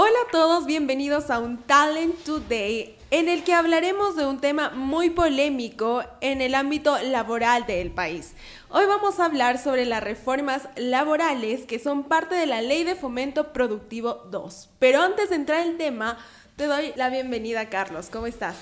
Hola 0.00 0.16
a 0.28 0.30
todos, 0.30 0.64
bienvenidos 0.64 1.28
a 1.28 1.40
un 1.40 1.56
Talent 1.56 2.14
Today 2.22 2.94
en 3.10 3.28
el 3.28 3.42
que 3.42 3.52
hablaremos 3.52 4.14
de 4.14 4.26
un 4.26 4.38
tema 4.38 4.70
muy 4.70 5.10
polémico 5.10 6.04
en 6.20 6.40
el 6.40 6.54
ámbito 6.54 6.96
laboral 7.02 7.66
del 7.66 7.90
país. 7.90 8.34
Hoy 8.68 8.84
vamos 8.86 9.18
a 9.18 9.24
hablar 9.24 9.58
sobre 9.58 9.86
las 9.86 10.00
reformas 10.00 10.68
laborales 10.76 11.66
que 11.66 11.80
son 11.80 12.04
parte 12.04 12.36
de 12.36 12.46
la 12.46 12.62
Ley 12.62 12.84
de 12.84 12.94
Fomento 12.94 13.52
Productivo 13.52 14.24
2. 14.30 14.68
Pero 14.78 15.02
antes 15.02 15.30
de 15.30 15.34
entrar 15.34 15.62
en 15.62 15.72
el 15.72 15.78
tema, 15.78 16.16
te 16.54 16.66
doy 16.66 16.92
la 16.94 17.10
bienvenida, 17.10 17.68
Carlos. 17.68 18.06
¿Cómo 18.08 18.28
estás? 18.28 18.54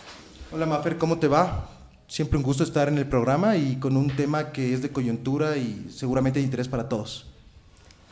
Hola, 0.50 0.64
Mafer, 0.64 0.96
¿cómo 0.96 1.18
te 1.18 1.28
va? 1.28 1.68
Siempre 2.08 2.38
un 2.38 2.44
gusto 2.44 2.62
estar 2.64 2.88
en 2.88 2.96
el 2.96 3.10
programa 3.10 3.58
y 3.58 3.76
con 3.76 3.98
un 3.98 4.08
tema 4.16 4.52
que 4.52 4.72
es 4.72 4.80
de 4.80 4.90
coyuntura 4.90 5.58
y 5.58 5.88
seguramente 5.90 6.38
de 6.38 6.46
interés 6.46 6.66
para 6.66 6.88
todos. 6.88 7.26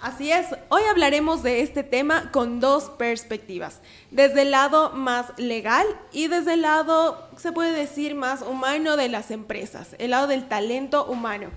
Así 0.05 0.31
es, 0.31 0.49
hoy 0.69 0.83
hablaremos 0.91 1.43
de 1.43 1.63
este 1.63 1.83
tema 1.83 2.31
con 2.31 2.61
dos 2.61 2.91
perspectivas, 2.99 3.81
desde 4.11 4.43
el 4.43 4.51
lado 4.51 4.91
más 4.91 5.33
legal 5.39 5.87
y 6.13 6.29
desde 6.29 6.53
el 6.53 6.61
lado, 6.61 7.27
se 7.39 7.53
puede 7.53 7.73
decir, 7.73 8.15
más 8.15 8.43
humano 8.43 8.99
de 8.99 9.09
las 9.09 9.31
empresas, 9.31 9.97
el 9.99 10.11
lado 10.11 10.27
del 10.27 10.47
talento 10.47 11.07
humano. 11.07 11.49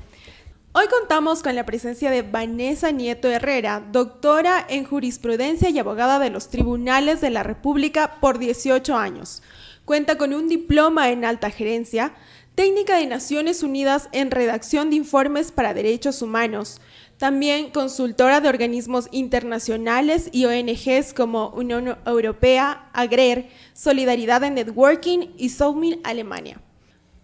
Hoy 0.72 0.86
contamos 0.88 1.44
con 1.44 1.56
la 1.56 1.66
presencia 1.66 2.10
de 2.10 2.22
Vanessa 2.22 2.92
Nieto 2.92 3.28
Herrera, 3.28 3.84
doctora 3.92 4.66
en 4.70 4.86
jurisprudencia 4.86 5.70
y 5.70 5.78
abogada 5.78 6.18
de 6.18 6.30
los 6.30 6.48
tribunales 6.48 7.20
de 7.20 7.32
la 7.32 7.44
República 7.44 8.16
por 8.22 8.40
18 8.40 8.96
años. 8.96 9.44
Cuenta 9.84 10.18
con 10.18 10.34
un 10.34 10.48
diploma 10.48 11.10
en 11.10 11.26
alta 11.26 11.50
gerencia, 11.50 12.14
técnica 12.56 12.96
de 12.96 13.08
Naciones 13.08 13.62
Unidas 13.62 14.08
en 14.14 14.32
redacción 14.32 14.90
de 14.90 14.96
informes 14.96 15.52
para 15.52 15.74
derechos 15.74 16.22
humanos, 16.22 16.80
también 17.18 17.72
consultora 17.72 18.42
de 18.42 18.50
organismos 18.50 19.08
internacionales 19.12 20.30
y 20.32 20.46
ONGs 20.46 21.14
como 21.14 21.50
Unión 21.50 21.98
Europea, 22.06 22.90
AGRER, 22.94 23.50
Solidaridad 23.74 24.44
en 24.44 24.54
Networking 24.54 25.30
y 25.38 25.50
Soulmill 25.50 26.00
Alemania. 26.04 26.62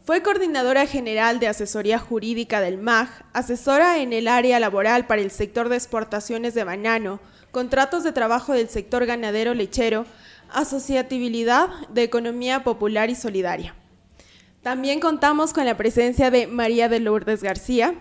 Fue 0.04 0.22
coordinadora 0.22 0.86
general 0.86 1.40
de 1.40 1.48
asesoría 1.48 1.98
jurídica 2.00 2.60
del 2.60 2.78
MAG, 2.78 3.26
asesora 3.32 4.00
en 4.00 4.12
el 4.12 4.28
área 4.28 4.60
laboral 4.60 5.08
para 5.08 5.22
el 5.22 5.32
sector 5.32 5.70
de 5.70 5.78
exportaciones 5.78 6.54
de 6.56 6.66
banano, 6.66 7.22
contratos 7.52 8.04
de 8.04 8.12
trabajo 8.12 8.54
del 8.54 8.68
sector 8.68 9.06
ganadero 9.06 9.54
lechero, 9.54 10.06
asociatividad 10.52 11.70
de 11.90 12.04
economía 12.04 12.64
popular 12.64 13.10
y 13.12 13.16
solidaria. 13.16 13.76
También 14.62 15.00
contamos 15.00 15.54
con 15.54 15.66
la 15.66 15.78
presencia 15.78 16.32
de 16.32 16.48
María 16.48 16.90
de 16.90 17.00
Lourdes 17.00 17.44
García, 17.44 17.96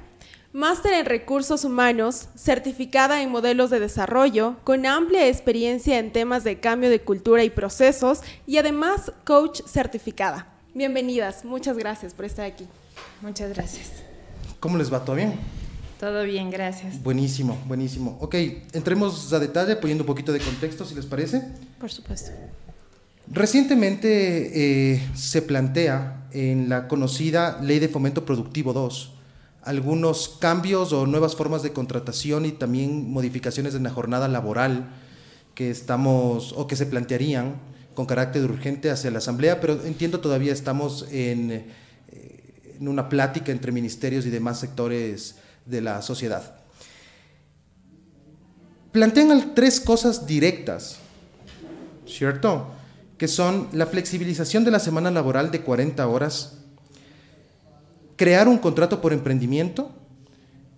Máster 0.55 0.93
en 0.93 1.07
Recursos 1.07 1.65
Humanos, 1.65 2.29
certificada 2.37 3.23
en 3.23 3.31
modelos 3.31 3.71
de 3.71 3.81
desarrollo, 3.81 4.57
con 4.65 4.85
amplia 4.85 5.27
experiencia 5.27 5.99
en 5.99 6.13
temas 6.13 6.45
de 6.45 6.61
cambio 6.61 6.91
de 6.91 7.01
cultura 7.01 7.43
y 7.43 7.49
procesos 7.49 8.21
y 8.47 8.59
además 8.59 9.13
coach 9.25 9.63
certificada. 9.67 10.53
Bienvenidas, 10.75 11.47
muchas 11.47 11.79
gracias 11.79 12.13
por 12.13 12.27
estar 12.27 12.45
aquí. 12.45 12.67
Muchas 13.23 13.49
gracias. 13.55 13.93
¿Cómo 14.61 14.77
les 14.77 14.93
va? 14.93 15.03
¿Todo 15.03 15.17
bien? 15.17 15.37
Todo 15.99 16.23
bien, 16.25 16.51
gracias. 16.51 17.03
Buenísimo, 17.03 17.59
buenísimo. 17.67 18.19
Ok, 18.21 18.35
entremos 18.75 19.33
a 19.33 19.39
detalle 19.39 19.77
poniendo 19.77 20.03
un 20.03 20.07
poquito 20.07 20.35
de 20.35 20.41
contexto, 20.41 20.85
si 20.85 20.95
les 20.95 21.07
parece. 21.07 21.43
Por 21.81 21.91
supuesto. 21.91 22.31
Recientemente 23.27 24.93
eh, 24.93 25.09
se 25.15 25.41
plantea 25.41 26.27
en 26.31 26.69
la 26.69 26.89
conocida 26.89 27.59
Ley 27.63 27.79
de 27.79 27.89
Fomento 27.89 28.27
Productivo 28.27 28.75
2 28.75 29.12
algunos 29.63 30.37
cambios 30.41 30.93
o 30.93 31.07
nuevas 31.07 31.37
formas 31.37 31.63
de 31.63 31.73
contratación 31.73 32.47
y 32.47 32.53
también 32.53 33.11
modificaciones 33.11 33.75
en 33.75 33.85
la 33.85 33.91
jornada 33.91 34.29
laboral 34.29 34.91
que 35.55 35.71
estamos 35.71 36.53
o 36.57 36.67
que 36.67 36.77
se 36.77 36.87
plantearían 36.87 37.55
con 37.95 38.07
carácter 38.07 38.45
urgente 38.45 38.91
hacia 38.91 39.11
la 39.11 39.19
Asamblea, 39.19 39.61
pero 39.61 39.85
entiendo 39.85 40.21
todavía 40.21 40.53
estamos 40.53 41.07
en, 41.11 41.51
eh, 41.51 42.75
en 42.81 42.89
una 42.89 43.09
plática 43.09 43.53
entre 43.53 43.71
ministerios 43.71 44.27
y 44.27 44.31
demás 44.31 44.59
sectores 44.59 45.37
de 45.67 45.81
la 45.81 46.03
sociedad. 46.03 46.57
Plantean 48.93 49.55
tres 49.55 49.81
cosas 49.81 50.27
directas, 50.27 50.99
¿cierto? 52.07 52.67
Que 53.17 53.29
son 53.29 53.69
la 53.73 53.87
flexibilización 53.87 54.65
de 54.65 54.71
la 54.71 54.81
semana 54.81 55.11
laboral 55.11 55.51
de 55.51 55.61
40 55.61 56.07
horas, 56.09 56.62
crear 58.17 58.49
un 58.49 58.59
contrato 58.59 59.01
por 59.01 59.13
emprendimiento 59.13 59.91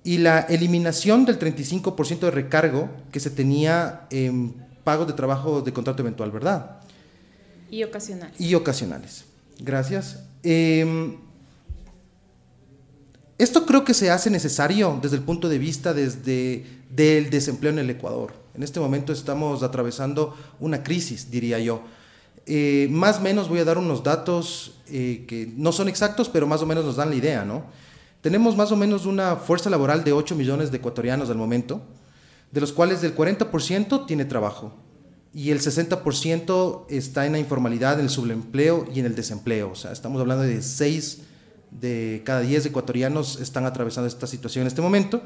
y 0.03 0.19
la 0.19 0.41
eliminación 0.41 1.25
del 1.25 1.39
35% 1.39 2.21
de 2.21 2.31
recargo 2.31 2.91
que 3.11 3.21
se 3.21 3.31
tenía 3.31 4.07
en 4.11 4.55
pagos 4.85 5.07
de 5.07 5.15
trabajo 5.15 5.63
de 5.63 5.73
contrato 5.73 6.03
eventual, 6.03 6.31
¿verdad? 6.31 6.81
Y 7.71 7.83
ocasionales. 7.83 8.39
Y 8.39 8.55
ocasionales. 8.55 9.25
Gracias. 9.59 10.21
Em, 10.43 11.17
esto 13.39 13.65
creo 13.67 13.85
que 13.85 13.95
se 13.95 14.11
hace 14.11 14.31
necesario 14.31 14.99
desde 15.03 15.17
el 15.17 15.23
punto 15.23 15.49
de 15.49 15.59
vista 15.59 15.95
desde 15.95 16.65
del 16.91 17.31
desempleo 17.31 17.73
en 17.73 17.79
el 17.81 17.91
Ecuador. 17.91 18.35
En 18.55 18.63
este 18.63 18.79
momento 18.79 19.13
estamos 19.13 19.63
atravesando 19.63 20.37
una 20.61 20.85
crisis, 20.85 21.31
diría 21.31 21.59
yo. 21.59 21.83
Eh, 22.47 22.89
más 22.91 23.19
o 23.19 23.21
menos 23.23 23.49
voy 23.49 23.59
a 23.61 23.65
dar 23.65 23.79
unos 23.79 24.03
datos 24.03 24.79
eh, 24.89 25.25
que 25.27 25.53
no 25.57 25.73
son 25.73 25.89
exactos, 25.89 26.29
pero 26.29 26.47
más 26.47 26.63
o 26.63 26.67
menos 26.67 26.85
nos 26.85 26.97
dan 26.97 27.11
la 27.11 27.17
idea, 27.17 27.45
¿no? 27.45 27.65
Tenemos 28.21 28.57
más 28.57 28.73
o 28.73 28.77
menos 28.77 29.07
una 29.07 29.37
fuerza 29.37 29.71
laboral 29.71 30.05
de 30.05 30.13
8 30.13 30.35
millones 30.35 30.71
de 30.71 30.79
ecuatorianos 30.79 31.31
al 31.31 31.37
momento, 31.37 31.83
de 32.51 32.61
los 32.61 32.73
cuales 32.73 33.03
el 33.03 33.15
40% 33.15 34.07
tiene 34.07 34.25
trabajo 34.25 34.73
y 35.35 35.51
el 35.51 35.61
60% 35.61 36.87
está 36.89 37.27
en 37.27 37.33
la 37.33 37.39
informalidad, 37.39 37.99
en 37.99 38.07
el 38.07 38.11
subempleo 38.11 38.87
y 38.95 39.01
en 39.01 39.07
el 39.07 39.15
desempleo. 39.15 39.71
O 39.73 39.75
sea, 39.75 39.93
estamos 39.93 40.21
hablando 40.21 40.45
de 40.45 40.63
6 40.63 41.23
de 41.81 42.23
cada 42.25 42.41
10 42.41 42.67
ecuatorianos 42.67 43.41
están 43.41 43.67
atravesando 43.67 44.07
esta 44.07 44.27
situación 44.27 44.63
en 44.63 44.69
este 44.69 44.81
momento. 44.81 45.23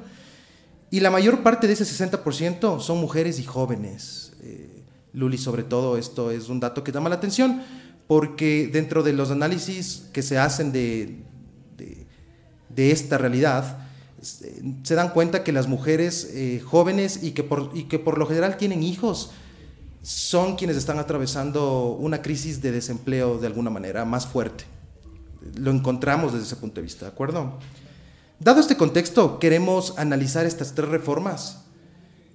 Y 0.90 1.00
la 1.00 1.10
mayor 1.10 1.42
parte 1.42 1.66
de 1.66 1.74
ese 1.74 1.84
60% 1.84 2.80
son 2.80 2.98
mujeres 2.98 3.38
y 3.38 3.44
jóvenes. 3.44 4.32
Eh, 4.42 4.77
Luli, 5.12 5.38
sobre 5.38 5.62
todo, 5.62 5.96
esto 5.96 6.30
es 6.30 6.48
un 6.48 6.60
dato 6.60 6.84
que 6.84 6.92
llama 6.92 7.08
la 7.08 7.16
atención, 7.16 7.62
porque 8.06 8.68
dentro 8.72 9.02
de 9.02 9.12
los 9.12 9.30
análisis 9.30 10.08
que 10.12 10.22
se 10.22 10.38
hacen 10.38 10.72
de, 10.72 11.22
de, 12.68 12.90
esta 12.90 13.18
realidad, 13.18 13.78
se 14.20 14.94
dan 14.94 15.10
cuenta 15.10 15.44
que 15.44 15.52
las 15.52 15.66
mujeres 15.66 16.30
eh, 16.32 16.60
jóvenes 16.64 17.22
y 17.22 17.32
que, 17.32 17.44
por, 17.44 17.70
y 17.74 17.84
que 17.84 17.98
por 17.98 18.18
lo 18.18 18.26
general 18.26 18.56
tienen 18.56 18.82
hijos 18.82 19.30
son 20.02 20.56
quienes 20.56 20.76
están 20.76 20.98
atravesando 20.98 21.96
una 21.98 22.22
crisis 22.22 22.62
de 22.62 22.72
desempleo 22.72 23.38
de 23.38 23.46
alguna 23.46 23.70
manera 23.70 24.04
más 24.04 24.26
fuerte. 24.26 24.64
Lo 25.56 25.70
encontramos 25.70 26.32
desde 26.32 26.46
ese 26.46 26.56
punto 26.56 26.76
de 26.76 26.82
vista, 26.82 27.06
¿de 27.06 27.12
acuerdo? 27.12 27.58
Dado 28.40 28.60
este 28.60 28.76
contexto, 28.76 29.38
queremos 29.38 29.94
analizar 29.98 30.46
estas 30.46 30.74
tres 30.74 30.88
reformas 30.88 31.64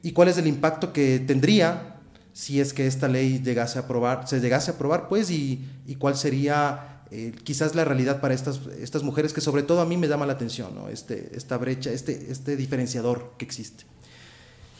y 0.02 0.12
cuál 0.12 0.28
es 0.28 0.38
el 0.38 0.48
impacto 0.48 0.92
que 0.92 1.20
tendría 1.20 1.93
si 2.34 2.60
es 2.60 2.74
que 2.74 2.88
esta 2.88 3.08
ley 3.08 3.40
llegase 3.40 3.80
a 3.80 3.84
aprobar, 3.84 4.28
se 4.28 4.40
llegase 4.40 4.72
a 4.72 4.74
aprobar, 4.74 5.08
pues, 5.08 5.30
y, 5.30 5.66
y 5.86 5.96
cuál 5.96 6.18
sería 6.18 6.94
eh, 7.12 7.32
quizás 7.44 7.76
la 7.76 7.86
realidad 7.86 8.20
para 8.22 8.34
estas, 8.34 8.60
estas 8.80 9.04
mujeres, 9.04 9.34
que 9.34 9.42
sobre 9.42 9.62
todo 9.62 9.82
a 9.82 9.86
mí 9.86 9.98
me 9.98 10.08
llama 10.08 10.26
la 10.26 10.34
atención, 10.34 10.74
¿no? 10.74 10.90
este, 10.90 11.32
esta 11.36 11.58
brecha, 11.58 11.92
este, 11.92 12.32
este 12.32 12.56
diferenciador 12.56 13.36
que 13.38 13.46
existe. 13.46 13.86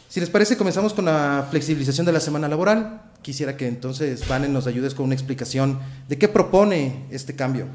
Si 0.08 0.18
les 0.18 0.30
parece, 0.30 0.56
comenzamos 0.56 0.94
con 0.94 1.04
la 1.04 1.46
flexibilización 1.48 2.06
de 2.06 2.12
la 2.12 2.20
semana 2.20 2.48
laboral. 2.48 3.02
Quisiera 3.22 3.56
que 3.56 3.68
entonces, 3.68 4.26
Vane, 4.26 4.48
nos 4.48 4.66
ayudes 4.66 4.94
con 4.94 5.06
una 5.06 5.14
explicación 5.14 5.78
de 6.08 6.18
qué 6.18 6.28
propone 6.28 7.06
este 7.10 7.36
cambio. 7.36 7.66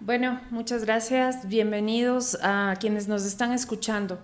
Bueno, 0.00 0.40
muchas 0.50 0.84
gracias. 0.84 1.48
Bienvenidos 1.48 2.38
a 2.42 2.76
quienes 2.80 3.08
nos 3.08 3.24
están 3.24 3.52
escuchando. 3.52 4.18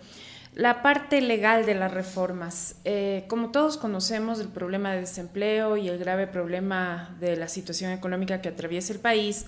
La 0.54 0.82
parte 0.82 1.20
legal 1.20 1.66
de 1.66 1.74
las 1.74 1.92
reformas. 1.92 2.76
Eh, 2.84 3.24
como 3.28 3.50
todos 3.50 3.76
conocemos, 3.76 4.40
el 4.40 4.48
problema 4.48 4.92
de 4.92 5.00
desempleo 5.00 5.76
y 5.76 5.88
el 5.88 5.98
grave 5.98 6.26
problema 6.26 7.14
de 7.20 7.36
la 7.36 7.48
situación 7.48 7.92
económica 7.92 8.40
que 8.40 8.48
atraviesa 8.48 8.92
el 8.92 8.98
país 8.98 9.46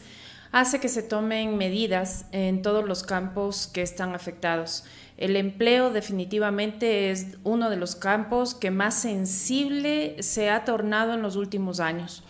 hace 0.52 0.80
que 0.80 0.88
se 0.88 1.02
tomen 1.02 1.56
medidas 1.56 2.26
en 2.32 2.62
todos 2.62 2.84
los 2.84 3.02
campos 3.02 3.68
que 3.68 3.82
están 3.82 4.14
afectados. 4.14 4.84
El 5.16 5.36
empleo 5.36 5.90
definitivamente 5.90 7.10
es 7.10 7.26
uno 7.44 7.70
de 7.70 7.76
los 7.76 7.94
campos 7.94 8.54
que 8.54 8.70
más 8.70 8.94
sensible 8.94 10.16
se 10.22 10.50
ha 10.50 10.64
tornado 10.64 11.14
en 11.14 11.22
los 11.22 11.36
últimos 11.36 11.78
años. 11.78 12.24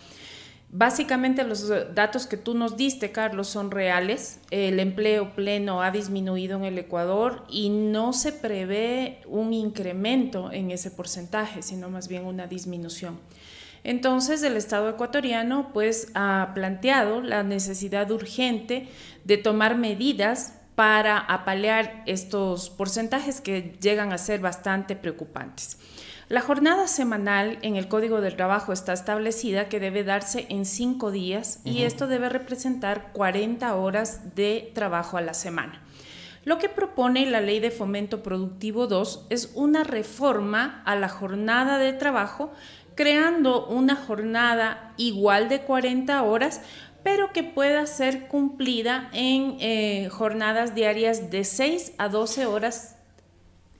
Básicamente 0.73 1.43
los 1.43 1.67
datos 1.93 2.27
que 2.27 2.37
tú 2.37 2.53
nos 2.53 2.77
diste, 2.77 3.11
Carlos, 3.11 3.49
son 3.49 3.71
reales. 3.71 4.39
El 4.51 4.79
empleo 4.79 5.35
pleno 5.35 5.81
ha 5.81 5.91
disminuido 5.91 6.57
en 6.57 6.63
el 6.63 6.77
Ecuador 6.77 7.43
y 7.49 7.69
no 7.69 8.13
se 8.13 8.31
prevé 8.31 9.19
un 9.27 9.51
incremento 9.53 10.49
en 10.49 10.71
ese 10.71 10.89
porcentaje, 10.89 11.61
sino 11.61 11.89
más 11.89 12.07
bien 12.07 12.25
una 12.25 12.47
disminución. 12.47 13.19
Entonces 13.83 14.43
el 14.43 14.55
Estado 14.55 14.87
ecuatoriano 14.89 15.71
pues 15.73 16.09
ha 16.13 16.51
planteado 16.55 17.21
la 17.21 17.43
necesidad 17.43 18.09
urgente 18.09 18.87
de 19.25 19.37
tomar 19.37 19.77
medidas 19.77 20.53
para 20.75 21.17
apalear 21.17 22.03
estos 22.05 22.69
porcentajes 22.69 23.41
que 23.41 23.75
llegan 23.81 24.13
a 24.13 24.17
ser 24.17 24.39
bastante 24.39 24.95
preocupantes. 24.95 25.77
La 26.31 26.39
jornada 26.39 26.87
semanal 26.87 27.59
en 27.61 27.75
el 27.75 27.89
Código 27.89 28.21
del 28.21 28.37
Trabajo 28.37 28.71
está 28.71 28.93
establecida 28.93 29.67
que 29.67 29.81
debe 29.81 30.05
darse 30.05 30.45
en 30.47 30.65
cinco 30.65 31.11
días 31.11 31.59
y 31.65 31.83
esto 31.83 32.07
debe 32.07 32.29
representar 32.29 33.11
40 33.11 33.75
horas 33.75 34.33
de 34.33 34.71
trabajo 34.73 35.17
a 35.17 35.21
la 35.21 35.33
semana. 35.33 35.81
Lo 36.45 36.57
que 36.57 36.69
propone 36.69 37.25
la 37.25 37.41
Ley 37.41 37.59
de 37.59 37.69
Fomento 37.69 38.23
Productivo 38.23 38.87
2 38.87 39.27
es 39.29 39.51
una 39.55 39.83
reforma 39.83 40.81
a 40.85 40.95
la 40.95 41.09
jornada 41.09 41.77
de 41.77 41.91
trabajo, 41.91 42.53
creando 42.95 43.67
una 43.67 43.97
jornada 43.97 44.93
igual 44.95 45.49
de 45.49 45.63
40 45.63 46.23
horas, 46.23 46.61
pero 47.03 47.33
que 47.33 47.43
pueda 47.43 47.85
ser 47.87 48.29
cumplida 48.29 49.09
en 49.11 49.57
eh, 49.59 50.07
jornadas 50.09 50.75
diarias 50.75 51.29
de 51.29 51.43
6 51.43 51.91
a 51.97 52.07
12 52.07 52.45
horas 52.45 52.95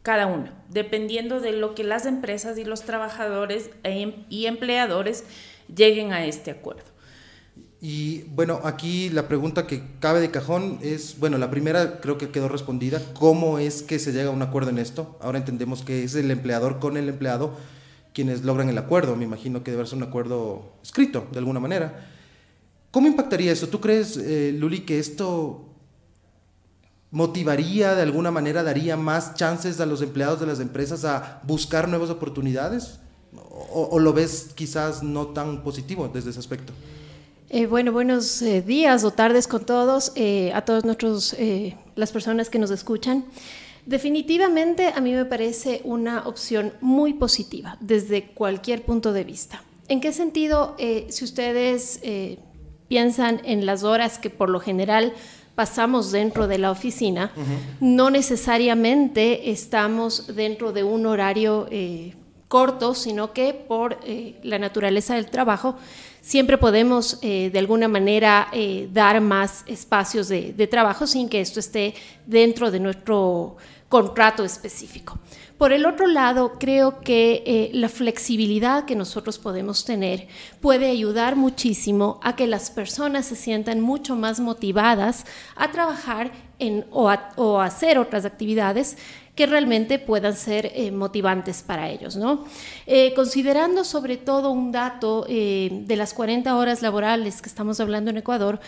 cada 0.02 0.28
una, 0.28 0.54
dependiendo 0.70 1.40
de 1.40 1.52
lo 1.52 1.76
que 1.76 1.84
las 1.84 2.06
empresas 2.06 2.58
y 2.58 2.64
los 2.64 2.84
trabajadores 2.84 3.70
e, 3.84 4.26
y 4.30 4.46
empleadores 4.46 5.24
lleguen 5.74 6.12
a 6.14 6.26
este 6.26 6.52
acuerdo. 6.52 6.84
Y 7.84 8.24
bueno, 8.30 8.62
aquí 8.64 9.10
la 9.10 9.28
pregunta 9.28 9.66
que 9.66 9.82
cabe 10.00 10.20
de 10.20 10.30
cajón 10.30 10.78
es, 10.84 11.18
bueno, 11.18 11.40
la 11.40 11.50
primera 11.50 12.00
creo 12.00 12.18
que 12.18 12.30
quedó 12.30 12.48
respondida, 12.48 13.02
¿cómo 13.14 13.58
es 13.58 13.82
que 13.82 13.98
se 13.98 14.12
llega 14.12 14.30
a 14.30 14.34
un 14.34 14.44
acuerdo 14.44 14.70
en 14.70 14.78
esto? 14.78 15.18
Ahora 15.20 15.40
entendemos 15.40 15.82
que 15.82 16.04
es 16.04 16.14
el 16.14 16.30
empleador 16.30 16.80
con 16.80 16.96
el 16.96 17.10
empleado 17.10 17.58
quienes 18.14 18.44
logran 18.44 18.70
el 18.70 18.78
acuerdo, 18.78 19.16
me 19.16 19.24
imagino 19.24 19.64
que 19.64 19.72
debe 19.72 19.86
ser 19.86 19.98
un 19.98 20.04
acuerdo 20.04 20.74
escrito 20.84 21.28
de 21.32 21.40
alguna 21.40 21.60
manera. 21.60 22.08
¿Cómo 22.92 23.08
impactaría 23.08 23.52
eso? 23.52 23.70
¿Tú 23.70 23.80
crees, 23.80 24.18
eh, 24.18 24.54
Luli, 24.58 24.82
que 24.82 25.00
esto 25.00 25.71
motivaría 27.12 27.94
de 27.94 28.02
alguna 28.02 28.32
manera, 28.32 28.64
daría 28.64 28.98
más 28.98 29.36
chances 29.36 29.80
a 29.80 29.86
los 29.86 30.02
empleados 30.02 30.40
de 30.40 30.48
las 30.48 30.60
empresas 30.60 31.06
a 31.06 31.42
buscar 31.44 31.88
nuevas 31.88 32.10
oportunidades? 32.10 33.00
¿O, 33.74 34.00
lo 34.00 34.12
ves 34.12 34.50
quizás 34.56 35.04
no 35.04 35.28
tan 35.28 35.64
positivo 35.64 36.10
desde 36.14 36.32
ese 36.32 36.40
aspecto? 36.40 36.74
Eh, 37.50 37.66
bueno, 37.66 37.92
buenos 37.92 38.42
eh, 38.42 38.62
días 38.62 39.04
o 39.04 39.12
tardes 39.12 39.48
con 39.48 39.66
todos, 39.66 40.14
eh, 40.16 40.52
a 40.54 40.64
todos 40.64 40.84
nuestros, 40.84 41.36
las 41.96 42.12
personas 42.12 42.50
que 42.50 42.60
nos 42.60 42.72
escuchan. 42.72 43.26
Definitivamente 43.86 44.88
a 44.88 45.02
mí 45.02 45.14
me 45.14 45.26
parece 45.26 45.82
una 45.84 46.28
opción 46.28 46.74
muy 46.82 47.14
positiva 47.14 47.78
desde 47.80 48.26
cualquier 48.28 48.84
punto 48.84 49.12
de 49.12 49.24
vista. 49.24 49.64
¿En 49.88 50.00
qué 50.00 50.14
sentido, 50.14 50.76
si 51.10 51.24
ustedes 51.26 52.00
piensan 52.88 53.42
en 53.44 53.66
las 53.66 53.84
horas 53.84 54.20
que 54.20 54.30
por 54.30 54.50
lo 54.50 54.60
general 54.60 55.14
pasamos 55.56 56.12
dentro 56.12 56.48
de 56.48 56.58
la 56.58 56.72
oficina, 56.72 57.32
no 57.80 58.10
necesariamente 58.10 59.52
estamos 59.52 60.36
dentro 60.36 60.72
de 60.72 60.84
un 60.84 61.06
horario 61.06 61.68
eh, 61.70 62.14
corto, 62.48 62.94
sino 62.94 63.34
que 63.34 63.54
por 63.54 64.00
eh, 64.06 64.40
la 64.44 64.60
naturaleza 64.60 65.16
del 65.16 65.28
trabajo 65.28 65.76
siempre 66.22 66.58
podemos 66.58 67.20
eh, 67.22 67.50
de 67.52 67.60
alguna 67.60 67.88
manera 67.88 68.50
dar 68.92 69.20
más 69.22 69.64
espacios 69.68 70.28
de, 70.28 70.68
trabajo 70.68 71.08
sin 71.08 71.28
que 71.30 71.42
esto 71.42 71.60
esté 71.60 71.94
dentro 72.26 72.72
de 72.72 72.80
nuestro 72.80 73.58
contrato 73.90 74.46
específico. 74.46 75.20
Por 75.62 75.74
el 75.74 75.86
otro 75.86 76.08
lado, 76.08 76.54
creo 76.58 77.02
que 77.02 77.44
eh, 77.46 77.70
la 77.72 77.88
flexibilidad 77.88 78.86
que 78.86 78.96
nosotros 78.96 79.38
podemos 79.38 79.86
tener 79.86 80.28
puede 80.60 80.90
ayudar 80.90 81.36
muchísimo 81.36 82.20
a 82.24 82.36
que 82.36 82.48
las 82.48 82.72
personas 82.72 83.28
se 83.28 83.36
sientan 83.36 83.80
mucho 83.80 84.16
más 84.16 84.40
motivadas 84.40 85.24
a 85.56 85.70
trabajar 85.70 86.32
o, 86.90 87.10
a, 87.12 87.64
hacer 87.64 88.00
otras 88.00 88.26
actividades 88.26 88.98
que 89.36 89.46
realmente 89.46 90.00
puedan 90.00 90.36
ser 90.36 90.72
eh, 90.74 90.90
motivantes 90.92 91.62
para 91.62 91.92
ellos. 91.92 92.16
¿no? 92.16 92.46
Eh, 92.88 93.14
considerando 93.14 93.84
sobre 93.84 94.18
todo 94.18 94.50
un 94.50 94.72
dato 94.72 95.26
de 95.26 95.96
las 95.96 96.16
40 96.16 96.58
horas 96.58 96.82
laborales 96.82 97.40
que 97.40 97.50
estamos 97.50 97.80
hablando 97.80 98.10
en 98.10 98.18
Ecuador, 98.18 98.60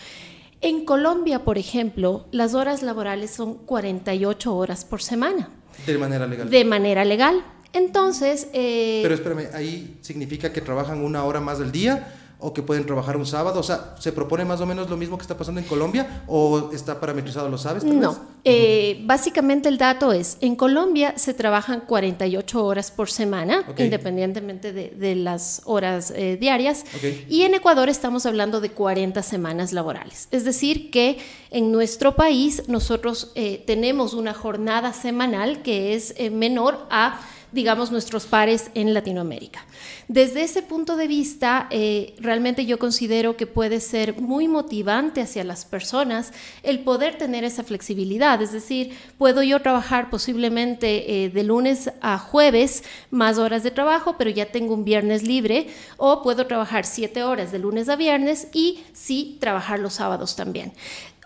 en 0.60 0.84
Colombia, 0.84 1.42
por 1.42 1.58
ejemplo, 1.58 2.26
las 2.30 2.54
horas 2.54 2.84
laborales 2.84 3.32
son 3.32 3.54
48 3.54 4.54
horas 4.54 4.84
por 4.84 5.02
semana. 5.02 5.50
De 5.86 5.98
manera 5.98 6.26
legal. 6.26 6.50
De 6.50 6.64
manera 6.64 7.04
legal. 7.04 7.44
Entonces... 7.72 8.48
Eh, 8.52 9.00
Pero 9.02 9.14
espérame, 9.14 9.48
ahí 9.54 9.96
significa 10.00 10.52
que 10.52 10.60
trabajan 10.60 11.02
una 11.02 11.24
hora 11.24 11.40
más 11.40 11.58
del 11.58 11.72
día 11.72 12.06
o 12.44 12.52
que 12.52 12.62
pueden 12.62 12.84
trabajar 12.84 13.16
un 13.16 13.24
sábado? 13.24 13.58
O 13.58 13.62
sea, 13.62 13.94
¿se 13.98 14.12
propone 14.12 14.44
más 14.44 14.60
o 14.60 14.66
menos 14.66 14.90
lo 14.90 14.98
mismo 14.98 15.16
que 15.16 15.22
está 15.22 15.36
pasando 15.36 15.60
en 15.62 15.66
Colombia 15.66 16.24
o 16.26 16.70
está 16.74 17.00
parametrizado, 17.00 17.48
lo 17.48 17.56
sabes? 17.56 17.84
No, 17.84 18.14
eh, 18.44 19.00
básicamente 19.04 19.70
el 19.70 19.78
dato 19.78 20.12
es, 20.12 20.36
en 20.42 20.54
Colombia 20.54 21.14
se 21.16 21.32
trabajan 21.32 21.80
48 21.80 22.64
horas 22.64 22.90
por 22.90 23.10
semana, 23.10 23.64
independientemente 23.78 24.72
de, 24.72 25.14
las 25.14 25.62
horas 25.64 26.12
eh, 26.14 26.36
diarias, 26.38 26.84
y 27.30 27.42
en 27.42 27.54
Ecuador 27.54 27.88
estamos 27.88 28.26
hablando 28.26 28.60
de 28.60 28.70
40 28.70 29.22
semanas 29.22 29.72
laborales. 29.72 30.28
Es 30.30 30.44
decir, 30.44 30.90
que 30.90 31.18
en 31.50 31.72
nuestro 31.72 32.14
país 32.14 32.64
nosotros 32.68 33.32
eh, 33.36 33.62
tenemos 33.66 34.12
una 34.12 34.34
jornada 34.34 34.92
semanal 34.92 35.62
que 35.62 35.94
es 35.94 36.14
menor 36.30 36.86
a 36.90 37.20
digamos, 37.54 37.90
nuestros 37.90 38.26
pares 38.26 38.70
en 38.74 38.92
Latinoamérica. 38.92 39.64
Desde 40.08 40.42
ese 40.42 40.62
punto 40.62 40.96
de 40.96 41.06
vista, 41.06 41.68
eh, 41.70 42.14
realmente 42.18 42.66
yo 42.66 42.78
considero 42.78 43.36
que 43.36 43.46
puede 43.46 43.80
ser 43.80 44.20
muy 44.20 44.48
motivante 44.48 45.22
hacia 45.22 45.44
las 45.44 45.64
personas 45.64 46.32
el 46.62 46.80
poder 46.80 47.16
tener 47.16 47.44
esa 47.44 47.64
flexibilidad, 47.64 48.42
es 48.42 48.52
decir, 48.52 48.96
puedo 49.16 49.42
yo 49.42 49.60
trabajar 49.62 50.10
posiblemente 50.10 51.24
eh, 51.24 51.30
de 51.30 51.42
lunes 51.44 51.90
a 52.00 52.18
jueves 52.18 52.84
más 53.10 53.38
horas 53.38 53.62
de 53.62 53.70
trabajo, 53.70 54.16
pero 54.18 54.30
ya 54.30 54.46
tengo 54.46 54.74
un 54.74 54.84
viernes 54.84 55.26
libre, 55.26 55.68
o 55.96 56.22
puedo 56.22 56.46
trabajar 56.46 56.84
siete 56.84 57.22
horas 57.22 57.52
de 57.52 57.60
lunes 57.60 57.88
a 57.88 57.96
viernes 57.96 58.48
y 58.52 58.82
sí 58.92 59.38
trabajar 59.40 59.78
los 59.78 59.94
sábados 59.94 60.36
también. 60.36 60.72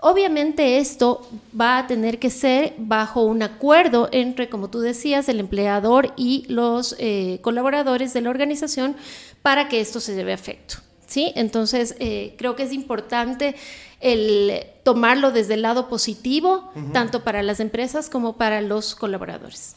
Obviamente 0.00 0.79
esto 0.79 1.29
va 1.59 1.79
a 1.79 1.87
tener 1.87 2.19
que 2.19 2.31
ser 2.31 2.75
bajo 2.79 3.23
un 3.23 3.43
acuerdo 3.43 4.09
entre, 4.12 4.49
como 4.49 4.71
tú 4.71 4.81
decías, 4.81 5.29
el 5.29 5.41
empleador 5.41 6.12
y 6.17 6.45
los 6.49 6.95
eh, 6.99 7.41
colaboradores 7.43 8.12
de 8.12 8.21
la 8.21 8.31
organización 8.31 8.97
para 9.43 9.69
que 9.69 9.81
esto 9.81 9.99
se 9.99 10.15
lleve 10.15 10.31
a 10.31 10.37
efecto. 10.37 10.77
¿sí? 11.06 11.33
Entonces, 11.35 11.97
eh, 11.99 12.35
creo 12.39 12.55
que 12.55 12.62
es 12.62 12.73
importante 12.73 13.56
el 14.00 14.65
tomarlo 14.85 15.33
desde 15.33 15.55
el 15.55 15.62
lado 15.62 15.89
positivo, 15.89 16.71
tanto 16.93 17.25
para 17.25 17.43
las 17.43 17.59
empresas 17.59 18.09
como 18.09 18.37
para 18.37 18.61
los 18.61 18.94
colaboradores. 18.94 19.75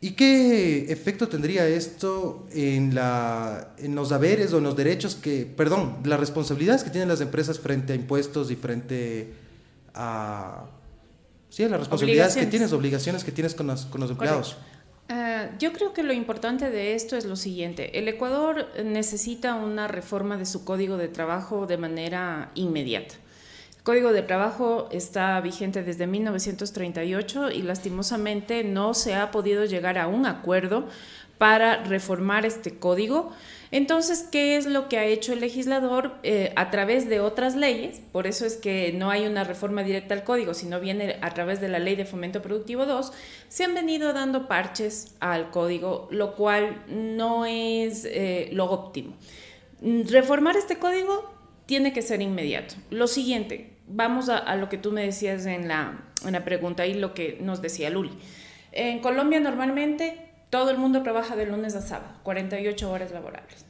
¿Y 0.00 0.12
qué 0.12 0.92
efecto 0.92 1.26
tendría 1.28 1.66
esto 1.66 2.46
en, 2.52 2.94
la, 2.94 3.74
en 3.78 3.96
los 3.96 4.12
haberes 4.12 4.52
o 4.52 4.58
en 4.58 4.64
los 4.64 4.76
derechos 4.76 5.16
que, 5.16 5.44
perdón, 5.44 5.98
las 6.04 6.20
responsabilidades 6.20 6.84
que 6.84 6.90
tienen 6.90 7.08
las 7.08 7.20
empresas 7.20 7.58
frente 7.58 7.94
a 7.94 7.96
impuestos 7.96 8.52
y 8.52 8.56
frente 8.56 9.32
a, 9.94 10.66
sí, 11.48 11.68
las 11.68 11.80
responsabilidades 11.80 12.36
que 12.36 12.46
tienes, 12.46 12.72
obligaciones 12.72 13.24
que 13.24 13.32
tienes 13.32 13.56
con 13.56 13.66
los, 13.66 13.86
con 13.86 14.00
los 14.00 14.10
empleados? 14.10 14.56
Ah, 15.08 15.48
yo 15.58 15.72
creo 15.72 15.92
que 15.92 16.04
lo 16.04 16.12
importante 16.12 16.70
de 16.70 16.94
esto 16.94 17.16
es 17.16 17.24
lo 17.24 17.34
siguiente. 17.34 17.98
El 17.98 18.06
Ecuador 18.06 18.68
necesita 18.84 19.56
una 19.56 19.88
reforma 19.88 20.36
de 20.36 20.46
su 20.46 20.64
código 20.64 20.96
de 20.96 21.08
trabajo 21.08 21.66
de 21.66 21.76
manera 21.76 22.52
inmediata. 22.54 23.16
Código 23.88 24.12
de 24.12 24.20
Trabajo 24.20 24.86
está 24.92 25.40
vigente 25.40 25.82
desde 25.82 26.06
1938 26.06 27.50
y 27.52 27.62
lastimosamente 27.62 28.62
no 28.62 28.92
se 28.92 29.14
ha 29.14 29.30
podido 29.30 29.64
llegar 29.64 29.96
a 29.96 30.08
un 30.08 30.26
acuerdo 30.26 30.86
para 31.38 31.84
reformar 31.84 32.44
este 32.44 32.78
código. 32.78 33.32
Entonces, 33.70 34.28
¿qué 34.30 34.58
es 34.58 34.66
lo 34.66 34.90
que 34.90 34.98
ha 34.98 35.06
hecho 35.06 35.32
el 35.32 35.40
legislador 35.40 36.16
eh, 36.22 36.52
a 36.54 36.70
través 36.70 37.08
de 37.08 37.20
otras 37.20 37.56
leyes? 37.56 38.02
Por 38.12 38.26
eso 38.26 38.44
es 38.44 38.56
que 38.56 38.92
no 38.92 39.08
hay 39.08 39.26
una 39.26 39.42
reforma 39.42 39.82
directa 39.82 40.12
al 40.12 40.22
código, 40.22 40.52
sino 40.52 40.80
viene 40.80 41.16
a 41.22 41.32
través 41.32 41.58
de 41.62 41.68
la 41.68 41.78
Ley 41.78 41.96
de 41.96 42.04
Fomento 42.04 42.42
Productivo 42.42 42.84
2. 42.84 43.10
Se 43.48 43.64
han 43.64 43.72
venido 43.72 44.12
dando 44.12 44.48
parches 44.48 45.16
al 45.20 45.48
código, 45.48 46.08
lo 46.10 46.34
cual 46.34 46.84
no 46.88 47.46
es 47.46 48.04
eh, 48.04 48.50
lo 48.52 48.66
óptimo. 48.66 49.14
Reformar 49.80 50.58
este 50.58 50.78
código 50.78 51.38
tiene 51.64 51.94
que 51.94 52.02
ser 52.02 52.20
inmediato. 52.20 52.74
Lo 52.90 53.06
siguiente, 53.06 53.77
vamos 53.88 54.28
a, 54.28 54.54
lo 54.56 54.68
que 54.68 54.78
tú 54.78 54.92
me 54.92 55.02
decías 55.02 55.46
en 55.46 55.68
la, 55.68 56.00
en 56.24 56.32
la 56.32 56.44
pregunta 56.44 56.86
y 56.86 56.94
lo 56.94 57.14
que 57.14 57.38
nos 57.40 57.62
decía 57.62 57.90
Luli. 57.90 58.12
En 58.72 59.00
Colombia 59.00 59.40
normalmente 59.40 60.28
todo 60.50 60.70
el 60.70 60.78
mundo 60.78 61.02
trabaja 61.02 61.36
de 61.36 61.46
lunes 61.46 61.74
a 61.74 61.80
sábado, 61.80 62.14
48 62.22 62.90
horas 62.90 63.10
laborables. 63.12 63.66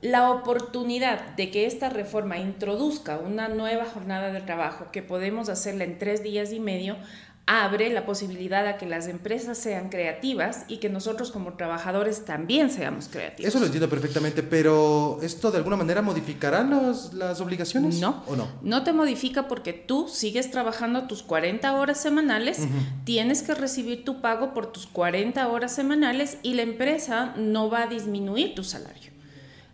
La 0.00 0.30
oportunidad 0.30 1.34
de 1.36 1.50
que 1.50 1.66
esta 1.66 1.88
reforma 1.88 2.38
introduzca 2.38 3.18
una 3.18 3.48
nueva 3.48 3.86
jornada 3.86 4.32
de 4.32 4.42
trabajo 4.42 4.90
que 4.92 5.02
podemos 5.02 5.48
hacerla 5.48 5.84
en 5.84 5.98
tres 5.98 6.22
días 6.22 6.52
y 6.52 6.60
medio 6.60 6.96
abre 7.46 7.90
la 7.90 8.06
posibilidad 8.06 8.66
a 8.66 8.78
que 8.78 8.86
las 8.86 9.06
empresas 9.06 9.58
sean 9.58 9.90
creativas 9.90 10.64
y 10.66 10.78
que 10.78 10.88
nosotros 10.88 11.30
como 11.30 11.54
trabajadores 11.54 12.24
también 12.24 12.70
seamos 12.70 13.08
creativos. 13.08 13.48
Eso 13.48 13.60
lo 13.60 13.66
entiendo 13.66 13.90
perfectamente, 13.90 14.42
pero 14.42 15.18
¿esto 15.22 15.50
de 15.50 15.58
alguna 15.58 15.76
manera 15.76 16.00
modificará 16.00 16.62
las 16.64 17.40
obligaciones? 17.40 18.00
No, 18.00 18.24
¿o 18.28 18.36
no? 18.36 18.48
No 18.62 18.82
te 18.82 18.94
modifica 18.94 19.46
porque 19.46 19.74
tú 19.74 20.08
sigues 20.08 20.50
trabajando 20.50 21.06
tus 21.06 21.22
40 21.22 21.74
horas 21.74 22.00
semanales, 22.00 22.60
tienes 23.04 23.42
que 23.42 23.54
recibir 23.54 24.04
tu 24.04 24.22
pago 24.22 24.54
por 24.54 24.72
tus 24.72 24.86
40 24.86 25.46
horas 25.48 25.74
semanales 25.74 26.38
y 26.42 26.54
la 26.54 26.62
empresa 26.62 27.34
no 27.36 27.68
va 27.68 27.82
a 27.82 27.86
disminuir 27.88 28.54
tu 28.54 28.64
salario. 28.64 29.12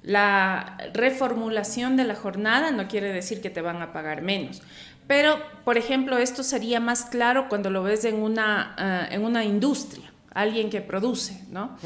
La 0.02 0.78
reformulación 0.94 1.96
de 1.96 2.04
la 2.04 2.14
jornada 2.14 2.70
no 2.70 2.88
quiere 2.88 3.12
decir 3.12 3.42
que 3.42 3.50
te 3.50 3.60
van 3.60 3.82
a 3.82 3.92
pagar 3.92 4.22
menos. 4.22 4.62
Pero, 5.10 5.40
por 5.64 5.76
ejemplo, 5.76 6.18
esto 6.18 6.44
sería 6.44 6.78
más 6.78 7.04
claro 7.04 7.48
cuando 7.48 7.68
lo 7.68 7.82
ves 7.82 8.04
en 8.04 8.22
una, 8.22 8.76
ah, 8.78 9.08
en 9.10 9.24
una 9.24 9.44
industria 9.44 10.12
alguien 10.32 10.70
que 10.70 10.80
produce, 10.80 11.42
¿no? 11.50 11.76